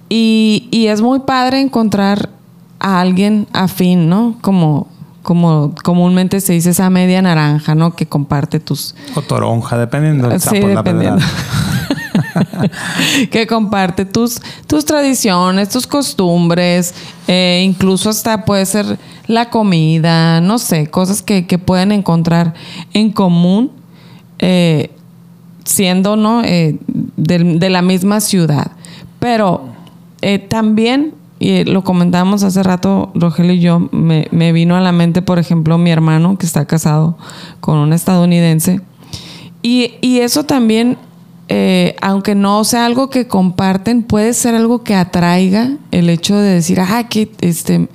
[0.09, 2.31] y, y es muy padre encontrar
[2.79, 4.37] a alguien afín, ¿no?
[4.41, 4.89] Como,
[5.23, 7.95] como comúnmente se dice esa media naranja, ¿no?
[7.95, 11.23] Que comparte tus, O toronja, dependiendo del Sí, sapo, la dependiendo.
[11.23, 12.71] pedrada.
[13.31, 16.95] que comparte tus, tus tradiciones, tus costumbres,
[17.29, 22.55] eh, incluso hasta puede ser la comida, no sé, cosas que, que pueden encontrar
[22.93, 23.73] en común,
[24.39, 24.91] eh,
[25.65, 26.43] siendo ¿no?
[26.45, 28.73] Eh, de, la misma ciudad.
[29.19, 29.65] Pero
[30.23, 34.93] eh, también, y lo comentábamos hace rato, Rogelio y yo, me, me vino a la
[34.93, 37.19] mente, por ejemplo, mi hermano que está casado
[37.61, 38.81] con un estadounidense.
[39.63, 40.97] Y, y eso también,
[41.49, 46.55] eh, aunque no sea algo que comparten, puede ser algo que atraiga el hecho de
[46.55, 47.89] decir, ah, que este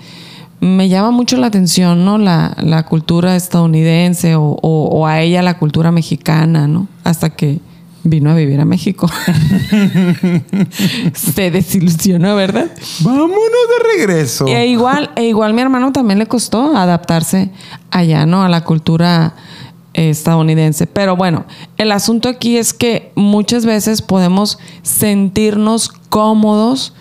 [0.59, 2.19] me llama mucho la atención, ¿no?
[2.19, 6.87] La, la cultura estadounidense o, o- o a ella la cultura mexicana, ¿no?
[7.03, 7.59] Hasta que
[8.03, 9.07] vino a vivir a México.
[11.13, 12.71] Se desilusionó, ¿verdad?
[13.01, 14.47] Vámonos de regreso.
[14.47, 17.51] E igual, e igual mi hermano también le costó adaptarse
[17.91, 18.43] allá, ¿no?
[18.43, 19.35] A la cultura
[19.93, 20.87] estadounidense.
[20.87, 21.45] Pero bueno,
[21.77, 26.93] el asunto aquí es que muchas veces podemos sentirnos cómodos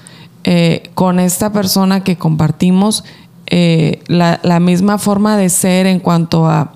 [0.45, 3.05] eh, con esta persona que compartimos
[3.47, 6.73] eh, la, la, misma forma de ser en cuanto a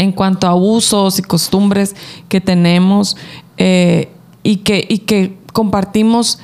[0.00, 1.94] en cuanto a usos y costumbres
[2.30, 3.18] que tenemos
[3.58, 4.08] eh,
[4.42, 6.38] y, que, y que compartimos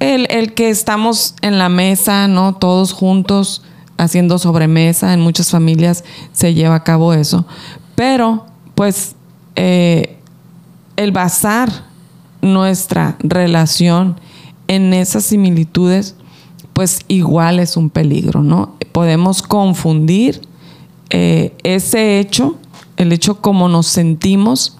[0.00, 2.56] el, el, que estamos en la mesa, ¿no?
[2.56, 3.62] Todos juntos
[3.96, 5.14] haciendo sobremesa.
[5.14, 7.46] En muchas familias se lleva a cabo eso.
[7.94, 9.14] Pero, pues,
[9.54, 10.18] eh,
[10.96, 11.70] el basar
[12.42, 14.16] nuestra relación
[14.66, 16.16] en esas similitudes,
[16.72, 18.74] pues igual es un peligro, ¿no?
[18.90, 20.40] Podemos confundir
[21.10, 22.58] eh, ese hecho
[22.96, 24.76] el hecho como nos sentimos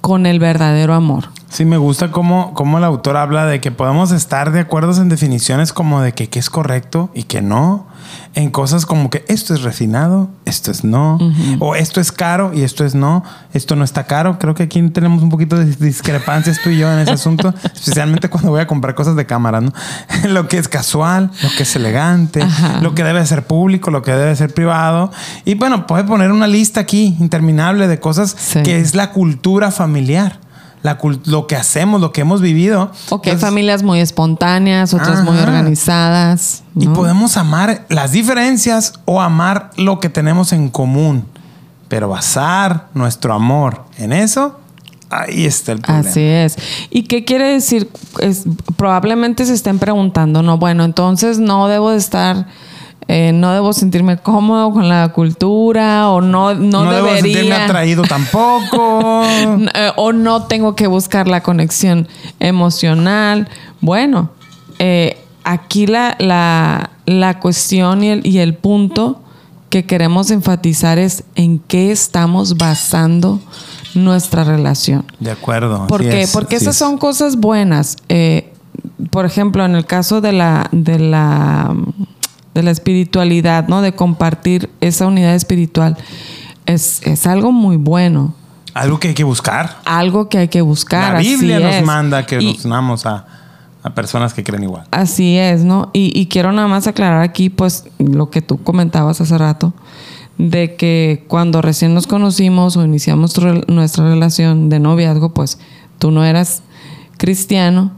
[0.00, 1.35] con el verdadero amor.
[1.56, 5.08] Sí, me gusta cómo, cómo el autor habla de que podemos estar de acuerdo en
[5.08, 7.86] definiciones como de que qué es correcto y que no.
[8.34, 11.18] En cosas como que esto es refinado, esto es no.
[11.58, 13.24] O esto es caro y esto es no.
[13.54, 14.38] Esto no está caro.
[14.38, 17.54] Creo que aquí tenemos un poquito de discrepancias tú y yo en ese asunto.
[17.74, 19.72] especialmente cuando voy a comprar cosas de cámara, ¿no?
[20.28, 22.46] lo que es casual, lo que es elegante,
[22.82, 25.10] lo que debe ser público, lo que debe ser privado.
[25.46, 30.44] Y bueno, puede poner una lista aquí interminable de cosas que es la cultura familiar
[30.82, 32.90] lo que hacemos, lo que hemos vivido.
[33.10, 36.62] O que hay familias muy espontáneas, otras muy organizadas.
[36.74, 41.24] Y podemos amar las diferencias o amar lo que tenemos en común.
[41.88, 44.58] Pero basar nuestro amor en eso,
[45.10, 46.08] ahí está el problema.
[46.08, 46.56] Así es.
[46.90, 47.90] ¿Y qué quiere decir?
[48.18, 48.44] Es,
[48.76, 52.46] probablemente se estén preguntando, no, bueno, entonces no debo de estar
[53.08, 57.02] eh, no debo sentirme cómodo con la cultura o no, no, no debería.
[57.02, 59.22] Debo sentirme atraído tampoco.
[59.74, 62.08] Eh, o no tengo que buscar la conexión
[62.40, 63.48] emocional.
[63.80, 64.30] Bueno,
[64.78, 69.20] eh, aquí la, la, la cuestión y el, y el punto
[69.70, 73.40] que queremos enfatizar es en qué estamos basando
[73.94, 75.04] nuestra relación.
[75.20, 75.86] De acuerdo.
[75.86, 76.26] ¿Por qué?
[76.32, 77.96] Porque esas son cosas buenas.
[79.10, 81.74] por ejemplo, en el caso de la, de la
[82.56, 83.82] de la espiritualidad, ¿no?
[83.82, 85.96] De compartir esa unidad espiritual.
[86.64, 88.34] Es, algo muy bueno.
[88.74, 89.76] Algo que hay que buscar.
[89.84, 91.12] Algo que hay que buscar.
[91.12, 93.26] La Biblia nos manda que nos unamos a,
[93.94, 94.84] personas que creen igual.
[94.90, 95.90] Así es, ¿no?
[95.92, 99.74] Y, quiero nada más aclarar aquí, pues, lo que tú comentabas hace rato,
[100.38, 103.38] de que cuando recién nos conocimos o iniciamos
[103.68, 105.58] nuestra relación de noviazgo, pues
[105.98, 106.62] tú no eras
[107.16, 107.92] cristiano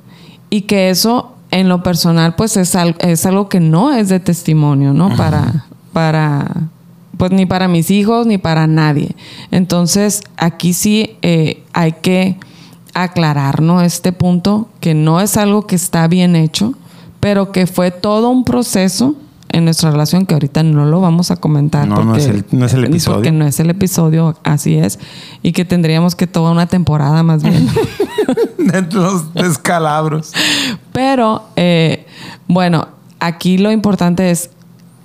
[0.51, 4.93] y que eso en lo personal, pues es, es algo que no es de testimonio,
[4.93, 5.17] ¿no?
[5.17, 6.69] Para, para,
[7.17, 9.17] pues ni para mis hijos ni para nadie.
[9.51, 12.37] Entonces, aquí sí eh, hay que
[12.95, 13.81] aclarar, ¿no?
[13.81, 16.75] Este punto, que no es algo que está bien hecho,
[17.21, 19.15] pero que fue todo un proceso
[19.51, 21.87] en nuestra relación que ahorita no lo vamos a comentar.
[21.87, 23.17] No, no, es el, no es el episodio.
[23.17, 24.99] Porque no es el episodio, así es.
[25.43, 27.69] Y que tendríamos que toda una temporada más bien.
[28.59, 30.33] de los descalabros.
[30.93, 32.07] Pero, eh,
[32.47, 32.89] bueno,
[33.21, 34.51] aquí lo importante es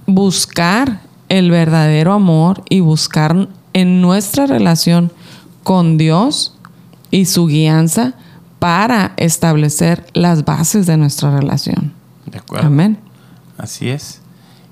[0.05, 5.11] buscar el verdadero amor y buscar en nuestra relación
[5.63, 6.57] con Dios
[7.09, 8.13] y su guianza
[8.59, 11.93] para establecer las bases de nuestra relación.
[12.25, 12.67] De acuerdo.
[12.67, 12.97] Amén.
[13.57, 14.22] Así es.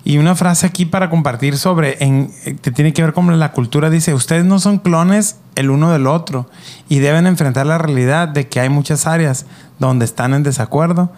[0.03, 3.89] Y una frase aquí para compartir sobre, en, que tiene que ver con la cultura,
[3.89, 6.49] dice, ustedes no son clones el uno del otro
[6.89, 9.45] y deben enfrentar la realidad de que hay muchas áreas
[9.77, 11.11] donde están en desacuerdo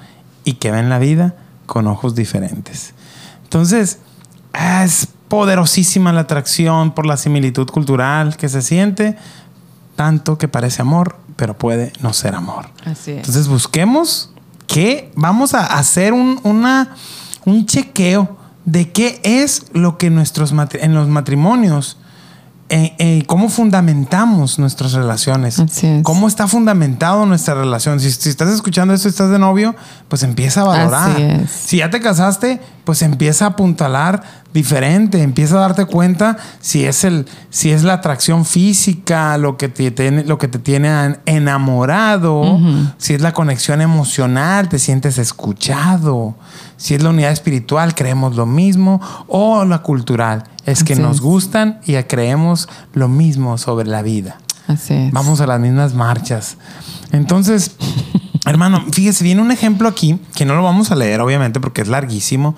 [0.43, 2.93] y que ven la vida con ojos diferentes.
[3.43, 3.99] Entonces,
[4.53, 9.15] es poderosísima la atracción por la similitud cultural que se siente,
[9.95, 12.65] tanto que parece amor, pero puede no ser amor.
[12.85, 13.17] Así es.
[13.17, 14.33] Entonces, busquemos
[14.67, 16.95] que vamos a hacer un, una,
[17.45, 21.97] un chequeo de qué es lo que nuestros en los matrimonios,
[22.69, 25.61] eh, eh, cómo fundamentamos nuestras relaciones,
[26.01, 27.99] cómo está fundamentado nuestra relación.
[27.99, 29.75] Si, estás escuchando esto y estás de novio,
[30.07, 31.45] pues empieza a valorar.
[31.47, 37.03] Si ya te casaste, pues empieza a apuntalar diferente, empieza a darte cuenta si es
[37.03, 42.59] el, si es la atracción física, lo que te tiene, lo que te tiene enamorado,
[42.97, 46.35] si es la conexión emocional, te sientes escuchado,
[46.77, 51.79] si es la unidad espiritual, creemos lo mismo, o la cultural, es que nos gustan
[51.85, 54.37] y creemos lo mismo sobre la vida.
[54.67, 56.57] Así Vamos a las mismas marchas.
[57.13, 57.77] Entonces,
[58.45, 61.87] hermano, fíjese, viene un ejemplo aquí, que no lo vamos a leer, obviamente, porque es
[61.87, 62.57] larguísimo,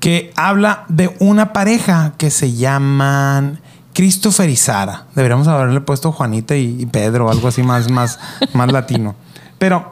[0.00, 3.60] que habla de una pareja que se llaman
[3.94, 5.06] Christopher y Sara.
[5.14, 8.18] Deberíamos haberle puesto Juanita y, Pedro o algo así más, más,
[8.52, 9.14] más latino.
[9.58, 9.88] Pero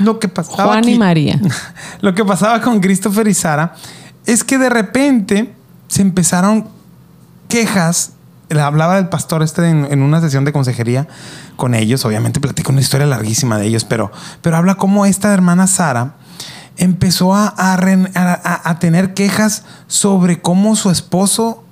[0.00, 0.64] lo que pasaba.
[0.64, 1.38] Juan y María.
[2.00, 3.74] Lo que pasaba con Christopher y Sara
[4.24, 5.52] es que de repente
[5.88, 6.68] se empezaron
[7.48, 8.12] quejas
[8.50, 11.06] hablaba del pastor este en, una sesión de consejería
[11.56, 12.04] con ellos.
[12.04, 14.10] Obviamente platico una historia larguísima de ellos, pero,
[14.42, 16.14] pero habla cómo esta hermana Sara
[16.76, 21.64] empezó a- a- a tener quejas sobre cómo su esposo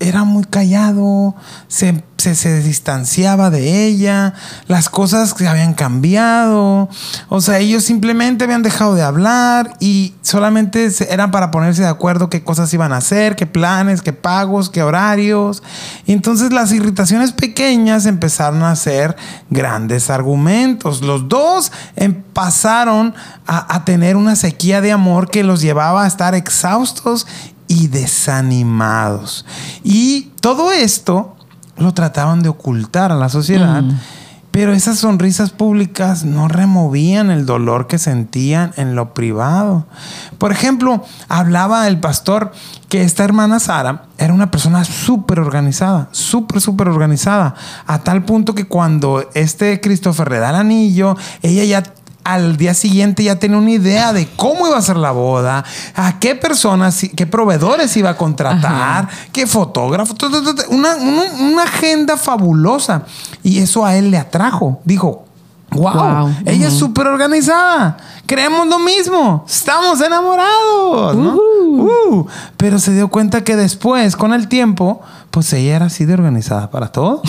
[0.00, 1.34] era muy callado,
[1.68, 2.02] se,
[2.34, 4.34] se, distanciaba de ella,
[4.66, 6.88] las cosas que habían cambiado,
[7.28, 12.28] o sea, ellos simplemente habían dejado de hablar y solamente eran para ponerse de acuerdo
[12.30, 15.62] qué cosas iban a hacer, qué planes, qué pagos, qué horarios.
[16.06, 19.16] Y entonces las irritaciones pequeñas empezaron a ser
[19.50, 21.02] grandes argumentos.
[21.02, 23.14] Los dos em- pasaron
[23.46, 27.26] a tener una sequía de amor que los llevaba a estar exhaustos
[27.68, 29.44] y desanimados.
[29.82, 31.35] Y todo esto
[31.76, 33.84] lo trataban de ocultar a la sociedad,
[34.50, 39.86] pero esas sonrisas públicas no removían el dolor que sentían en lo privado.
[40.38, 42.52] Por ejemplo, hablaba el pastor
[42.88, 47.54] que esta hermana Sara era una persona súper organizada, súper, súper organizada,
[47.86, 51.82] a tal punto que cuando este Christopher le da el anillo, ella ya
[52.34, 56.18] al día siguiente ya tenía una idea de cómo iba a ser la boda, a
[56.18, 61.32] qué personas, qué proveedores iba a contratar, qué fotógrafo, tu, tu, tu, tu, una, una-
[61.52, 63.02] una agenda fabulosa.
[63.42, 64.80] Y eso a él le atrajo.
[64.84, 65.24] Dijo,
[65.70, 66.34] wow, Wow.
[66.46, 67.96] ella es súper organizada.
[68.26, 69.44] Creemos lo mismo.
[69.48, 71.14] Estamos enamorados.
[71.16, 71.36] ¿no?
[71.36, 76.14] Uh, pero se dio cuenta que después, con el tiempo, pues ella era así de
[76.14, 77.22] organizada para todo.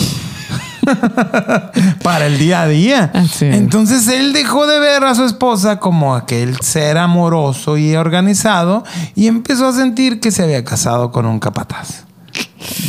[2.02, 3.12] para el día a día.
[3.40, 9.26] Entonces él dejó de ver a su esposa como aquel ser amoroso y organizado y
[9.26, 12.04] empezó a sentir que se había casado con un capataz.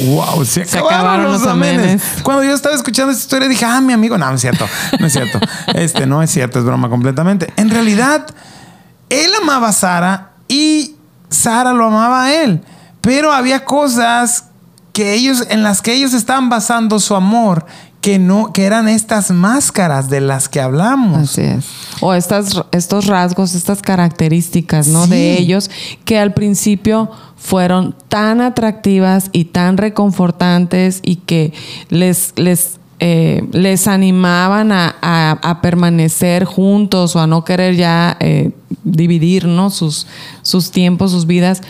[0.06, 1.80] Wow, se Se acabaron, acabaron los los amenes.
[1.80, 2.04] amenes.
[2.24, 4.66] Cuando yo estaba escuchando esta historia dije, ah, mi amigo, no, no es cierto,
[5.00, 5.40] no es cierto.
[5.74, 7.52] Este no es cierto, es broma completamente.
[7.56, 8.26] En realidad,
[9.10, 10.96] él amaba a Sara y
[11.30, 12.62] Sara lo amaba a él,
[13.02, 14.46] pero había cosas
[14.94, 17.66] que ellos en las que ellos estaban basando su amor
[18.02, 21.18] que no que eran estas máscaras de las que hablamos.
[21.18, 21.66] Así es.
[22.02, 25.04] O estas, estos rasgos, estas características, ¿no?
[25.06, 25.10] Sí.
[25.12, 25.70] De ellos
[26.06, 31.52] que al principio fueron tan atractivas y tan reconfortantes y que
[31.90, 38.16] les, les, eh, les animaban a, a- a permanecer juntos o a no querer ya
[38.20, 38.52] eh,
[38.84, 39.70] dividir, ¿no?
[39.72, 40.08] Sus,
[40.42, 41.62] sus tiempos, sus vidas,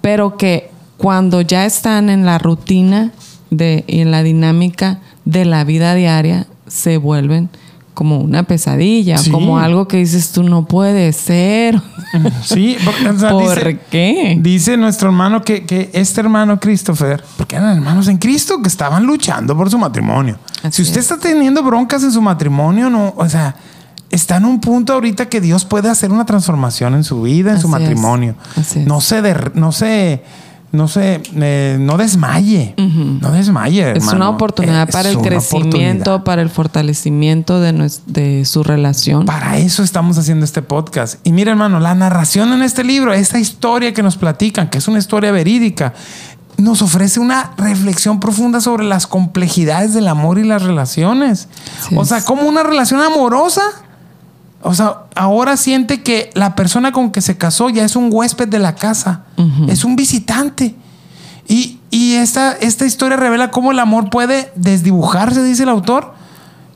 [0.00, 3.12] pero que cuando ya están en la rutina
[3.50, 7.48] de, y en la dinámica de la vida diaria, se vuelven
[7.94, 9.30] como una pesadilla, Sí.
[9.30, 11.80] como algo que dices tú no puede ser.
[12.44, 14.38] Sí, porque, o sea, ¿Por dice- qué?
[14.40, 19.04] Dice nuestro hermano que, que este hermano Christopher, porque eran hermanos en Cristo que estaban
[19.04, 20.38] luchando por su matrimonio.
[20.62, 21.10] Así si usted es.
[21.10, 23.56] está teniendo broncas en su matrimonio, no, o sea,
[24.10, 27.60] está en un punto ahorita que Dios puede hacer una transformación en su vida, en
[27.60, 28.36] su Así matrimonio.
[28.86, 29.20] No se,
[29.54, 30.22] no se,
[30.74, 33.92] no se, eh, no desmaye, no desmaye.
[33.92, 34.16] Es hermano.
[34.16, 39.24] una oportunidad Es para el crecimiento, para el fortalecimiento de, de su relación.
[39.24, 41.24] Para eso estamos haciendo este podcast.
[41.24, 44.88] Y mira, hermano, la narración en este libro, esta historia que nos platican, que es
[44.88, 45.94] una historia verídica,
[46.56, 51.48] nos ofrece una reflexión profunda sobre las complejidades del amor y las relaciones.
[51.94, 52.08] O es.
[52.08, 53.62] sea, como una relación amorosa.
[54.64, 58.48] O sea, ahora siente que la persona con que se casó ya es un huésped
[58.48, 59.24] de la casa,
[59.68, 60.74] es un visitante.
[61.46, 66.14] Y, y esta, esta historia revela cómo el amor puede desdibujarse, dice el autor,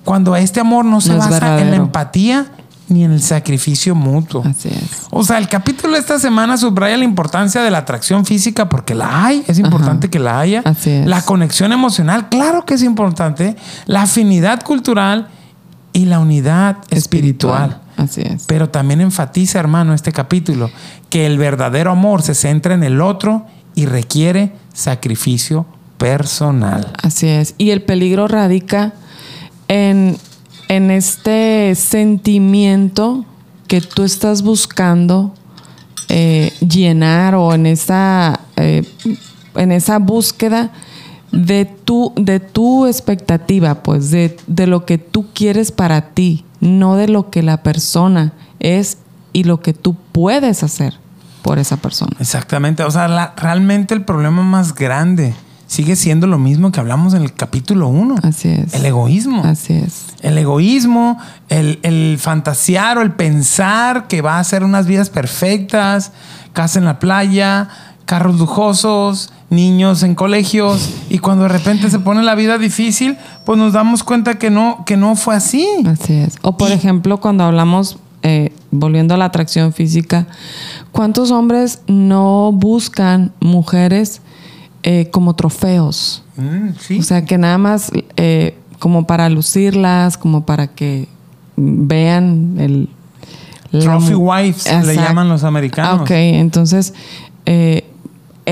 [0.04, 2.46] cuando este amor no se No basa en la empatía
[2.88, 4.42] ni en el sacrificio mutuo.
[4.44, 5.06] Así es.
[5.10, 8.94] O sea, el capítulo de esta semana subraya la importancia de la atracción física porque
[8.94, 10.60] la hay, es importante que la haya.
[10.64, 11.06] Así es.
[11.06, 13.56] La conexión emocional, claro que es importante.
[13.86, 15.28] La afinidad cultural
[15.98, 17.80] y la unidad espiritual.
[17.96, 18.44] Así es.
[18.46, 20.70] Pero también enfatiza, hermano, este capítulo,
[21.10, 26.92] que el verdadero amor se centra en el otro y requiere sacrificio personal.
[27.02, 27.56] Así es.
[27.58, 28.92] Y el peligro radica
[29.66, 30.16] en,
[30.68, 33.24] en este sentimiento
[33.66, 35.34] que tú estás buscando
[36.08, 38.84] eh, llenar o en esa, eh,
[39.56, 40.70] en esa búsqueda
[41.32, 46.96] de tu, de tu expectativa, pues, de, de lo que tú quieres para ti, no
[46.96, 48.98] de lo que la persona es
[49.32, 50.94] y lo que tú puedes hacer
[51.42, 52.16] por esa persona.
[52.18, 52.82] Exactamente.
[52.82, 55.34] O sea, la- realmente el problema más grande
[55.66, 58.16] sigue siendo lo mismo que hablamos en el capítulo 1.
[58.22, 58.72] Así es.
[58.74, 59.44] El egoísmo.
[59.44, 60.06] Así es.
[60.22, 61.18] El egoísmo,
[61.50, 66.12] el, el fantasear o el pensar que va a ser unas vidas perfectas,
[66.54, 67.68] casa en la playa,
[68.08, 73.58] carros lujosos, niños en colegios, y cuando de repente se pone la vida difícil, pues
[73.58, 75.68] nos damos cuenta que no, que no fue así.
[75.86, 76.36] Así es.
[76.40, 80.26] O por Y- ejemplo, cuando hablamos, eh, volviendo a la atracción física,
[80.90, 84.22] ¿cuántos hombres no buscan mujeres
[84.84, 86.22] eh, como trofeos.
[86.36, 86.98] Mm, sí.
[87.00, 91.08] O sea, que nada más eh, como para lucirlas, como para que
[91.56, 92.88] vean el...
[93.70, 96.00] Trophy wives le llaman los americanos.
[96.00, 96.94] Ah, ok, entonces
[97.44, 97.87] eh,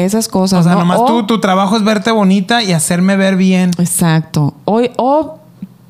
[0.05, 0.61] esas cosas.
[0.61, 0.81] O sea, ¿no?
[0.81, 3.71] nomás O- tú, tu trabajo es verte bonita y hacerme ver bien.
[3.79, 4.55] Exacto.
[4.65, 5.39] O, o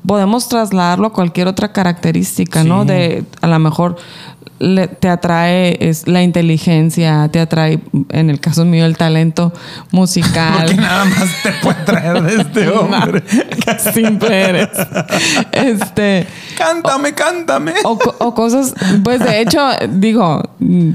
[0.05, 2.85] podemos trasladarlo a cualquier otra característica, ¿no?
[2.85, 3.97] De a lo mejor
[4.59, 7.79] le- te atrae es, la inteligencia, te atrae,
[8.09, 9.53] en el caso mío, el talento
[9.91, 10.57] musical.
[10.67, 13.23] Porque nada más te puede traer de este hombre.
[13.93, 14.69] Simple eres.
[15.51, 16.27] Este.
[16.57, 17.73] cántame, cántame.
[17.83, 18.73] O, o cosas,
[19.03, 20.41] pues de hecho, digo,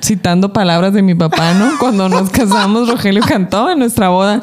[0.02, 1.78] citando palabras de mi papá, ¿no?
[1.78, 4.42] Cuando nos casamos, Rogelio cantó en nuestra boda.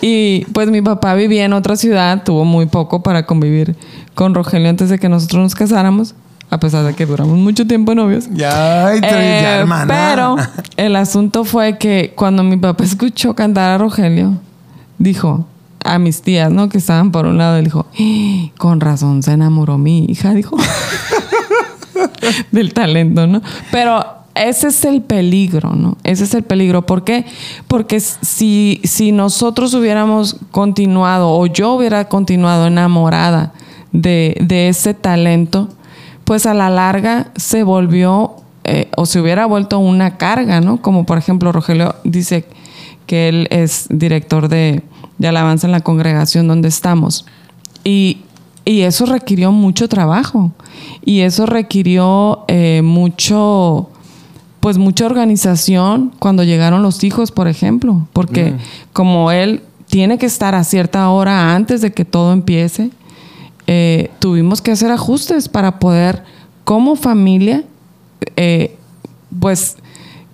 [0.00, 3.76] Y pues mi papá vivía en otra ciudad, tuvo muy poco para convivir
[4.14, 6.14] con Rogelio antes de que nosotros nos casáramos,
[6.54, 8.28] a pesar de que duramos mucho tiempo novios.
[8.32, 9.86] Ya, ay, ya, Eh, hermana.
[9.86, 10.36] pero
[10.76, 14.34] el asunto fue que cuando mi papá escuchó cantar a Rogelio,
[14.98, 15.46] dijo
[15.84, 16.68] a mis tías, ¿no?
[16.68, 20.56] Que estaban por un lado, él dijo, "Ah, con razón se enamoró mi hija, dijo.
[22.52, 23.42] Del talento, ¿no?
[23.70, 25.96] Pero ese es el peligro, ¿no?
[26.04, 26.86] Ese es el peligro.
[26.86, 27.24] ¿Por qué?
[27.68, 33.52] Porque si, si nosotros hubiéramos continuado o yo hubiera continuado enamorada
[33.92, 35.68] de, de ese talento,
[36.24, 40.80] pues a la larga se volvió eh, o se hubiera vuelto una carga, ¿no?
[40.80, 42.46] Como por ejemplo Rogelio dice
[43.06, 44.82] que él es director de,
[45.18, 47.26] de alabanza en la congregación donde estamos.
[47.84, 48.22] Y,
[48.64, 50.52] y eso requirió mucho trabajo.
[51.04, 53.90] Y eso requirió eh, mucho,
[54.60, 58.06] pues mucha organización cuando llegaron los hijos, por ejemplo.
[58.12, 58.54] Porque
[58.92, 62.90] como él tiene que estar a cierta hora antes de que todo empiece,
[63.66, 66.22] eh, tuvimos que hacer ajustes para poder,
[66.64, 67.64] como familia,
[68.36, 68.76] eh,
[69.40, 69.76] pues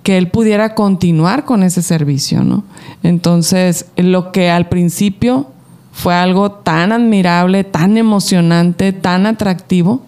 [0.02, 2.64] que él pudiera continuar con ese servicio, ¿no?
[3.02, 5.48] Entonces, lo que al principio
[5.92, 10.02] fue algo tan admirable, tan emocionante, tan atractivo,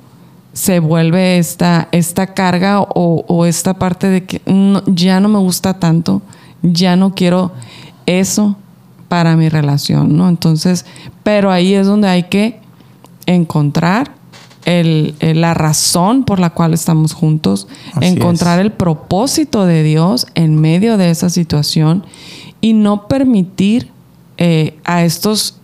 [0.53, 4.43] se vuelve esta, esta carga o, esta parte de que
[4.87, 6.23] ya no me gusta tanto,
[6.63, 7.53] ya no quiero
[8.07, 8.57] eso
[9.09, 10.29] para mi relación, ¿no?
[10.29, 10.87] Entonces,
[11.23, 12.62] pero ahí es donde hay que
[13.27, 14.13] encontrar
[14.65, 18.67] el- la razón por la cual estamos juntos, Así encontrar es.
[18.67, 22.05] el propósito de Dios en medio de esa situación
[22.61, 23.91] y no permitir
[24.39, 25.59] eh, a estos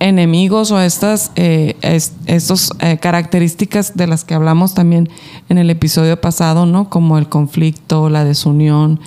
[0.00, 5.08] enemigos o estas eh, es- estos, eh, características de las que hablamos también
[5.48, 6.88] en el episodio pasado, ¿no?
[6.90, 8.98] Como el conflicto, la desunión,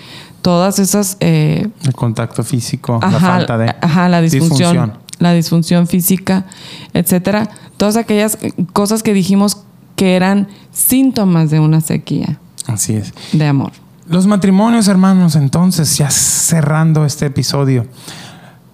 [0.42, 6.46] todas esas El contacto físico, la falta de ajá, la disfunción, la disfunción física,
[6.94, 7.50] etcétera.
[7.78, 8.38] Todas aquellas
[8.74, 9.64] cosas que dijimos
[9.96, 13.14] que eran síntomas de una sequía Así es.
[13.34, 13.72] de amor.
[14.08, 17.86] Los matrimonios, hermanos, entonces, ya cerrando este episodio,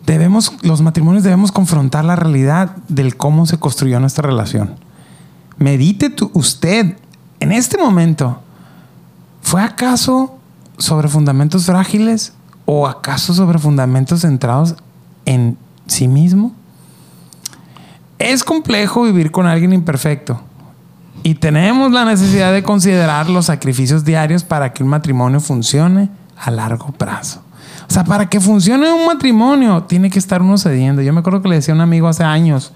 [0.05, 4.75] debemos, los matrimonios debemos confrontar la realidad del cómo se construyó nuestra relación.
[5.57, 6.97] Medite usted
[7.39, 8.41] en este momento,
[9.41, 10.37] ¿fue acaso
[10.77, 12.33] sobre fundamentos frágiles
[12.65, 14.75] o acaso sobre fundamentos centrados
[15.25, 16.53] en sí mismo?
[18.31, 20.41] Es complejo vivir con alguien imperfecto.
[21.23, 26.51] Y tenemos la necesidad de considerar los sacrificios diarios para que un matrimonio funcione a
[26.51, 27.41] largo plazo.
[27.89, 31.01] O sea, para que funcione un matrimonio, tiene que estar uno cediendo.
[31.01, 32.73] Yo me acuerdo que le decía a un amigo hace años,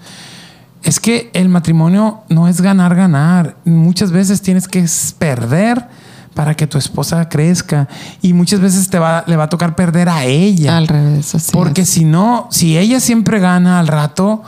[0.82, 3.56] es que el matrimonio no es ganar, ganar.
[3.64, 4.84] Muchas veces tienes que
[5.18, 5.86] perder
[6.34, 7.88] para que tu esposa crezca.
[8.22, 10.76] Y muchas veces te va, le va a tocar perder a ella.
[10.76, 11.88] Al revés, así Porque es.
[11.88, 14.42] si no, si ella siempre gana al rato,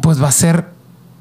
[0.00, 0.70] pues va a ser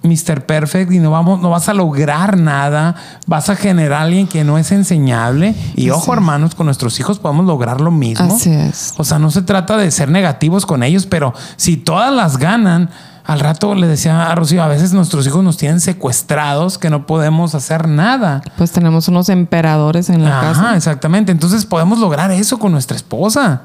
[0.03, 0.45] Mr.
[0.47, 2.95] Perfect y no, vamos, no vas a lograr nada.
[3.27, 5.53] Vas a generar a alguien que no es enseñable.
[5.75, 6.17] Y Así ojo, es.
[6.17, 8.33] hermanos, con nuestros hijos podemos lograr lo mismo.
[8.33, 8.93] Así es.
[8.97, 12.89] O sea, no se trata de ser negativos con ellos, pero si todas las ganan,
[13.23, 17.05] al rato le decía a Rocío, a veces nuestros hijos nos tienen secuestrados que no
[17.05, 18.41] podemos hacer nada.
[18.57, 20.75] Pues tenemos unos emperadores en la Ajá, casa.
[20.75, 21.31] exactamente.
[21.31, 23.61] Entonces podemos lograr eso con nuestra esposa.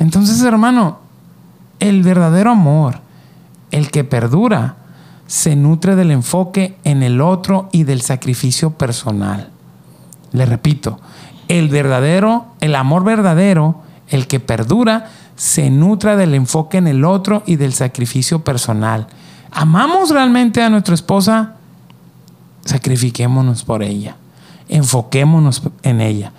[0.00, 0.98] Entonces, hermano,
[1.78, 3.00] el verdadero amor,
[3.70, 4.76] el que perdura,
[5.26, 9.50] se nutre del enfoque en el otro y del sacrificio personal.
[10.32, 10.98] Le repito,
[11.48, 17.42] el verdadero, el amor verdadero, el que perdura, se nutra del enfoque en el otro
[17.46, 19.06] y del sacrificio personal.
[19.50, 21.54] ¿Amamos realmente a nuestra esposa?
[22.64, 24.16] Sacrifiquémonos por ella.
[24.68, 26.32] Enfoquémonos en ella.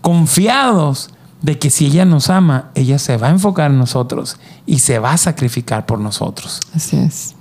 [0.00, 1.10] Confiados
[1.42, 4.98] de que si ella nos ama, ella se va a enfocar en nosotros y se
[4.98, 6.60] va a sacrificar por nosotros.
[6.74, 7.34] Así es.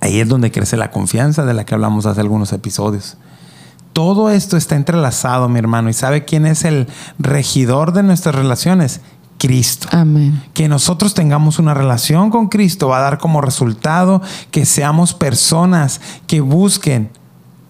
[0.00, 3.16] Ahí es donde crece la confianza de la que hablamos hace algunos episodios.
[3.92, 5.88] Todo esto está entrelazado, mi hermano.
[5.90, 6.86] ¿Y sabe quién es el
[7.18, 9.00] regidor de nuestras relaciones?
[9.38, 9.88] Cristo.
[9.92, 10.42] Amén.
[10.52, 14.20] Que nosotros tengamos una relación con Cristo va a dar como resultado
[14.50, 17.10] que seamos personas que busquen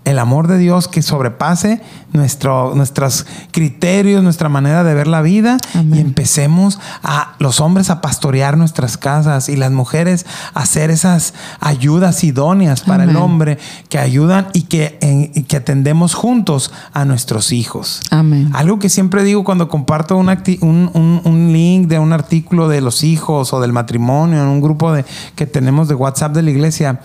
[0.09, 1.80] el amor de Dios que sobrepase
[2.12, 5.98] nuestro, nuestros criterios, nuestra manera de ver la vida Amén.
[5.98, 11.34] y empecemos a los hombres a pastorear nuestras casas y las mujeres a hacer esas
[11.61, 13.59] ayudas idóneas para el hombre
[13.90, 18.00] que ayudan y que, en- y que atendemos juntos a nuestros hijos.
[18.11, 18.50] Amén.
[18.54, 22.80] Algo que siempre digo cuando comparto un, un, un- un link de un artículo de
[22.80, 25.04] los hijos o del matrimonio en un grupo de,
[25.36, 27.00] que tenemos de WhatsApp de la iglesia,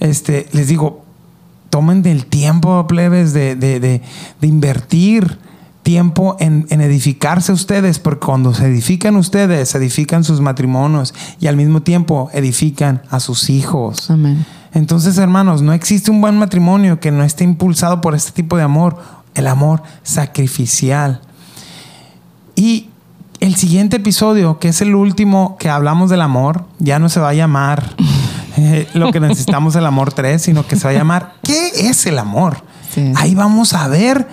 [0.00, 1.04] este, les digo,
[1.70, 4.02] tomen del tiempo, plebes, de, de- de-
[4.40, 5.38] de invertir
[5.82, 11.56] tiempo en, en edificarse ustedes, porque cuando se edifican ustedes, edifican sus matrimonios y al
[11.56, 14.10] mismo tiempo edifican a sus hijos.
[14.10, 14.44] Amén.
[14.74, 18.64] Entonces, hermanos, no existe un buen matrimonio que no esté impulsado por este tipo de
[18.64, 18.98] amor,
[19.34, 21.22] el amor sacrificial.
[22.54, 22.87] Y
[23.40, 27.30] el siguiente episodio, que es el último que hablamos del amor, ya no se va
[27.30, 27.94] a llamar
[28.56, 32.06] eh, lo que necesitamos el amor 3, sino que se va a llamar ¿qué es
[32.06, 32.62] el amor?
[32.94, 33.12] Sí.
[33.16, 34.28] Ahí vamos a ver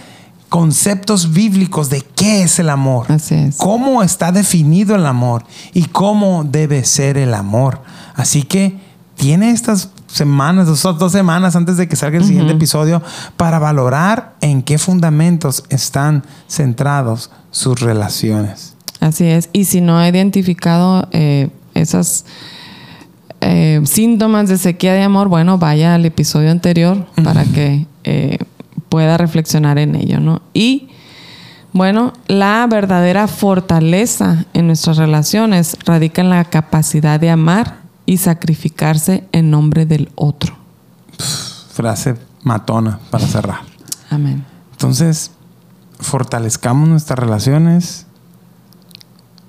[0.49, 3.57] conceptos bíblicos de qué es el amor, Así es.
[3.57, 5.43] cómo está definido el amor
[5.73, 7.81] y cómo debe ser el amor.
[8.15, 8.79] Así que
[9.15, 13.01] tiene estas semanas, dos, dos semanas antes de que salga el siguiente episodio,
[13.35, 18.74] para valorar en qué fundamentos están centrados sus relaciones.
[18.99, 19.49] Así es.
[19.53, 22.25] Y si no ha identificado eh, esas
[23.41, 28.37] eh, síntomas de sequía de amor, bueno, vaya al episodio anterior para que eh,
[28.89, 30.41] pueda reflexionar en ello, ¿no?
[30.53, 30.89] Y
[31.73, 39.25] bueno, la verdadera fortaleza en nuestras relaciones radica en la capacidad de amar y sacrificarse
[39.31, 40.55] en nombre del otro.
[41.73, 43.59] Frase matona para cerrar.
[44.09, 44.45] Amén.
[44.71, 45.31] Entonces,
[45.99, 48.04] fortalezcamos nuestras relaciones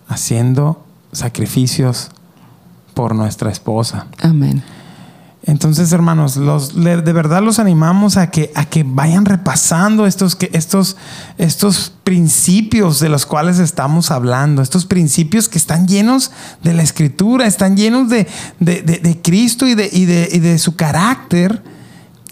[0.08, 2.08] haciendo sacrificios
[2.94, 4.06] por nuestra esposa.
[4.20, 4.62] Amén.
[5.48, 10.96] Entonces, hermanos, los, de verdad los animamos a que, a que vayan repasando estos, estos,
[11.38, 16.32] estos principios de los cuales estamos hablando, estos principios que están llenos
[16.64, 18.26] de la escritura, están llenos de,
[18.58, 21.62] de- de- de Cristo y de, y, de, y de su carácter.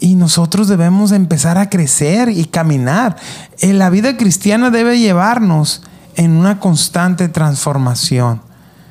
[0.00, 3.14] Y nosotros debemos empezar a crecer y caminar.
[3.60, 5.82] En la vida cristiana debe llevarnos
[6.16, 8.40] en una constante transformación.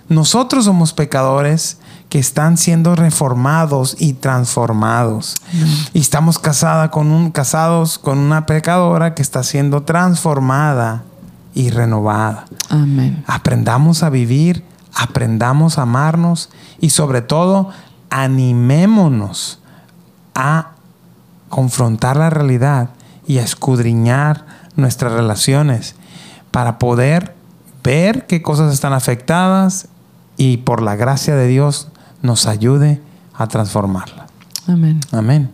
[0.10, 1.78] Nosotros somos pecadores
[2.10, 5.36] que están siendo reformados y transformados.
[5.94, 11.04] Y estamos casada con un, casados con una pecadora que está siendo transformada
[11.56, 12.46] y renovada.
[12.70, 13.24] Amén.
[13.26, 14.64] Aprendamos a vivir,
[14.94, 16.50] aprendamos a amarnos
[16.80, 17.70] y sobre todo
[18.12, 19.60] animémonos
[20.36, 20.74] a
[21.50, 22.90] confrontar la realidad
[23.26, 24.46] y a escudriñar
[24.76, 25.96] nuestras relaciones
[26.54, 27.34] para poder
[27.84, 29.88] ver qué cosas están afectadas
[30.38, 31.90] y por la gracia de Dios
[32.22, 33.02] nos ayude
[33.34, 34.30] a transformarlas.
[34.68, 35.00] Amén.
[35.12, 35.50] Amén.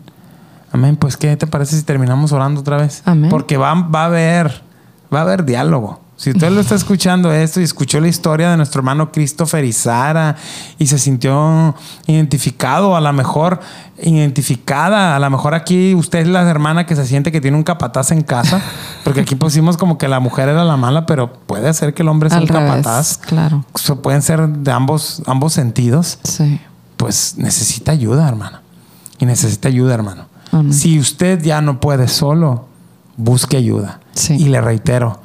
[0.70, 0.96] Amén.
[0.96, 3.02] Pues, ¿qué te parece si terminamos orando otra vez?
[3.06, 3.30] Amén.
[3.30, 4.62] Porque va, va a haber,
[5.12, 6.00] va a haber diálogo.
[6.20, 9.72] Si usted lo está escuchando esto y escuchó la historia de nuestro hermano Christopher y
[9.72, 10.36] Sara
[10.78, 11.74] y se sintió
[12.06, 13.60] identificado, a lo mejor
[14.02, 17.62] identificada, a lo mejor aquí usted es la hermana que se siente que tiene un
[17.62, 18.60] capataz en casa,
[19.04, 22.08] porque aquí pusimos como que la mujer era la mala, pero puede ser que el
[22.08, 23.16] hombre sea Al el revés, capataz.
[23.18, 23.64] claro.
[24.02, 26.60] Pueden ser de ambos, ambos sentidos Sí.
[26.98, 28.60] pues necesita ayuda, hermana.
[29.18, 30.26] Y necesita ayuda, hermano.
[30.52, 30.74] Amén.
[30.74, 32.66] Si usted ya no puede solo,
[33.16, 34.00] busque ayuda.
[34.12, 34.34] Sí.
[34.34, 35.20] Y le reitero,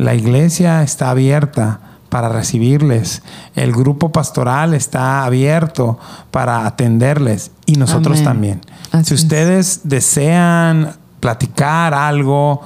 [0.00, 3.22] la iglesia está abierta para recibirles.
[3.54, 5.98] El grupo pastoral está abierto
[6.30, 8.24] para atenderles y nosotros Amén.
[8.24, 8.60] también.
[8.92, 9.22] Así si es.
[9.22, 12.62] ustedes desean platicar algo,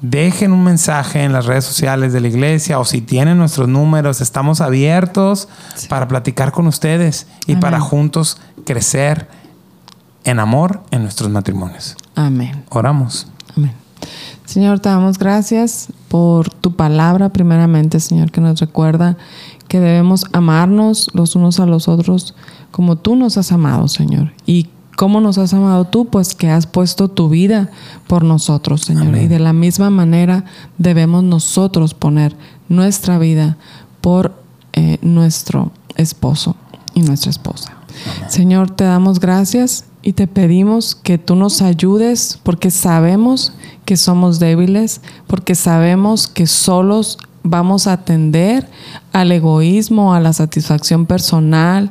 [0.00, 4.22] dejen un mensaje en las redes sociales de la iglesia o si tienen nuestros números,
[4.22, 5.48] estamos abiertos
[5.90, 7.60] para platicar con ustedes y Amén.
[7.60, 9.28] para juntos crecer
[10.24, 11.96] en amor en nuestros matrimonios.
[12.14, 12.64] Amén.
[12.70, 13.28] Oramos.
[13.54, 13.74] Amén.
[14.48, 19.18] Señor, te damos gracias por tu palabra, primeramente, Señor, que nos recuerda
[19.68, 22.34] que debemos amarnos los unos a los otros
[22.70, 24.32] como tú nos has amado, Señor.
[24.46, 27.70] Y cómo nos has amado tú, pues que has puesto tu vida
[28.06, 29.08] por nosotros, Señor.
[29.08, 29.24] Amén.
[29.24, 30.46] Y de la misma manera
[30.78, 32.34] debemos nosotros poner
[32.70, 33.58] nuestra vida
[34.00, 34.32] por
[34.72, 36.56] eh, nuestro esposo
[36.94, 37.74] y nuestra esposa.
[38.28, 43.52] Señor, te damos gracias y te pedimos que tú nos ayudes porque sabemos
[43.88, 48.68] que somos débiles, porque sabemos que solos vamos a atender
[49.14, 51.90] al egoísmo, a la satisfacción personal,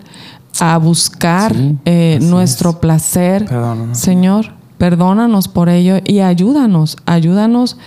[0.60, 2.76] a buscar Sí, eh, nuestro es.
[2.76, 3.46] placer.
[3.46, 3.98] Perdónanos.
[3.98, 7.78] Señor, perdónanos por ello y ayúdanos, ayúdanos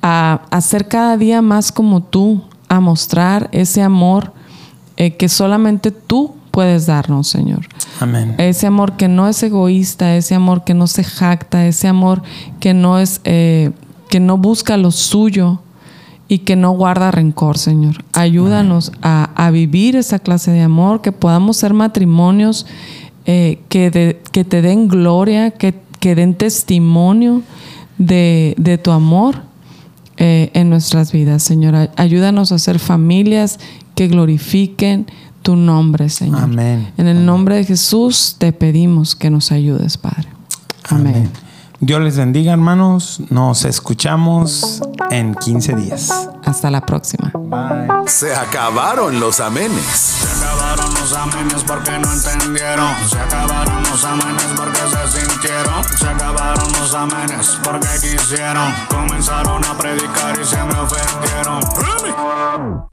[0.00, 2.40] a, a ser cada día más como tú,
[2.70, 4.32] a mostrar ese amor
[4.96, 7.66] eh, que solamente tú puedes darnos, Señor.
[8.00, 8.34] Amén.
[8.38, 12.22] Ese amor que no es egoísta, ese amor que no se jacta, ese amor
[12.60, 13.70] que no es, eh,
[14.08, 15.60] que no busca lo suyo
[16.28, 18.04] y que no guarda rencor, Señor.
[18.12, 22.66] Ayúdanos a, a vivir esa clase de amor, que podamos ser matrimonios
[23.26, 27.42] eh, que, de- que te den gloria, que, que den testimonio
[27.98, 29.42] de, de tu amor
[30.16, 31.74] eh, en nuestras vidas, Señor.
[31.74, 33.58] Ay- Ayúdanos a ser familias
[33.94, 35.06] que glorifiquen
[35.42, 36.42] tu nombre, Señor.
[36.42, 36.92] Amén.
[36.96, 40.28] En el nombre de Jesús te pedimos que nos ayudes, Padre.
[40.88, 41.30] Amén.
[41.82, 43.22] Dios les bendiga, hermanos.
[43.30, 46.28] Nos escuchamos en 15 días.
[46.44, 47.32] Hasta la próxima.
[47.34, 48.06] Bye.
[48.06, 49.82] Se acabaron los amenes.
[49.82, 52.94] Se acabaron los amenes porque no entendieron.
[53.08, 55.84] Se acabaron los amenes porque se sintieron.
[55.98, 58.74] Se acabaron los amenes porque quisieron.
[58.90, 61.60] Comenzaron a predicar y se me ofendieron.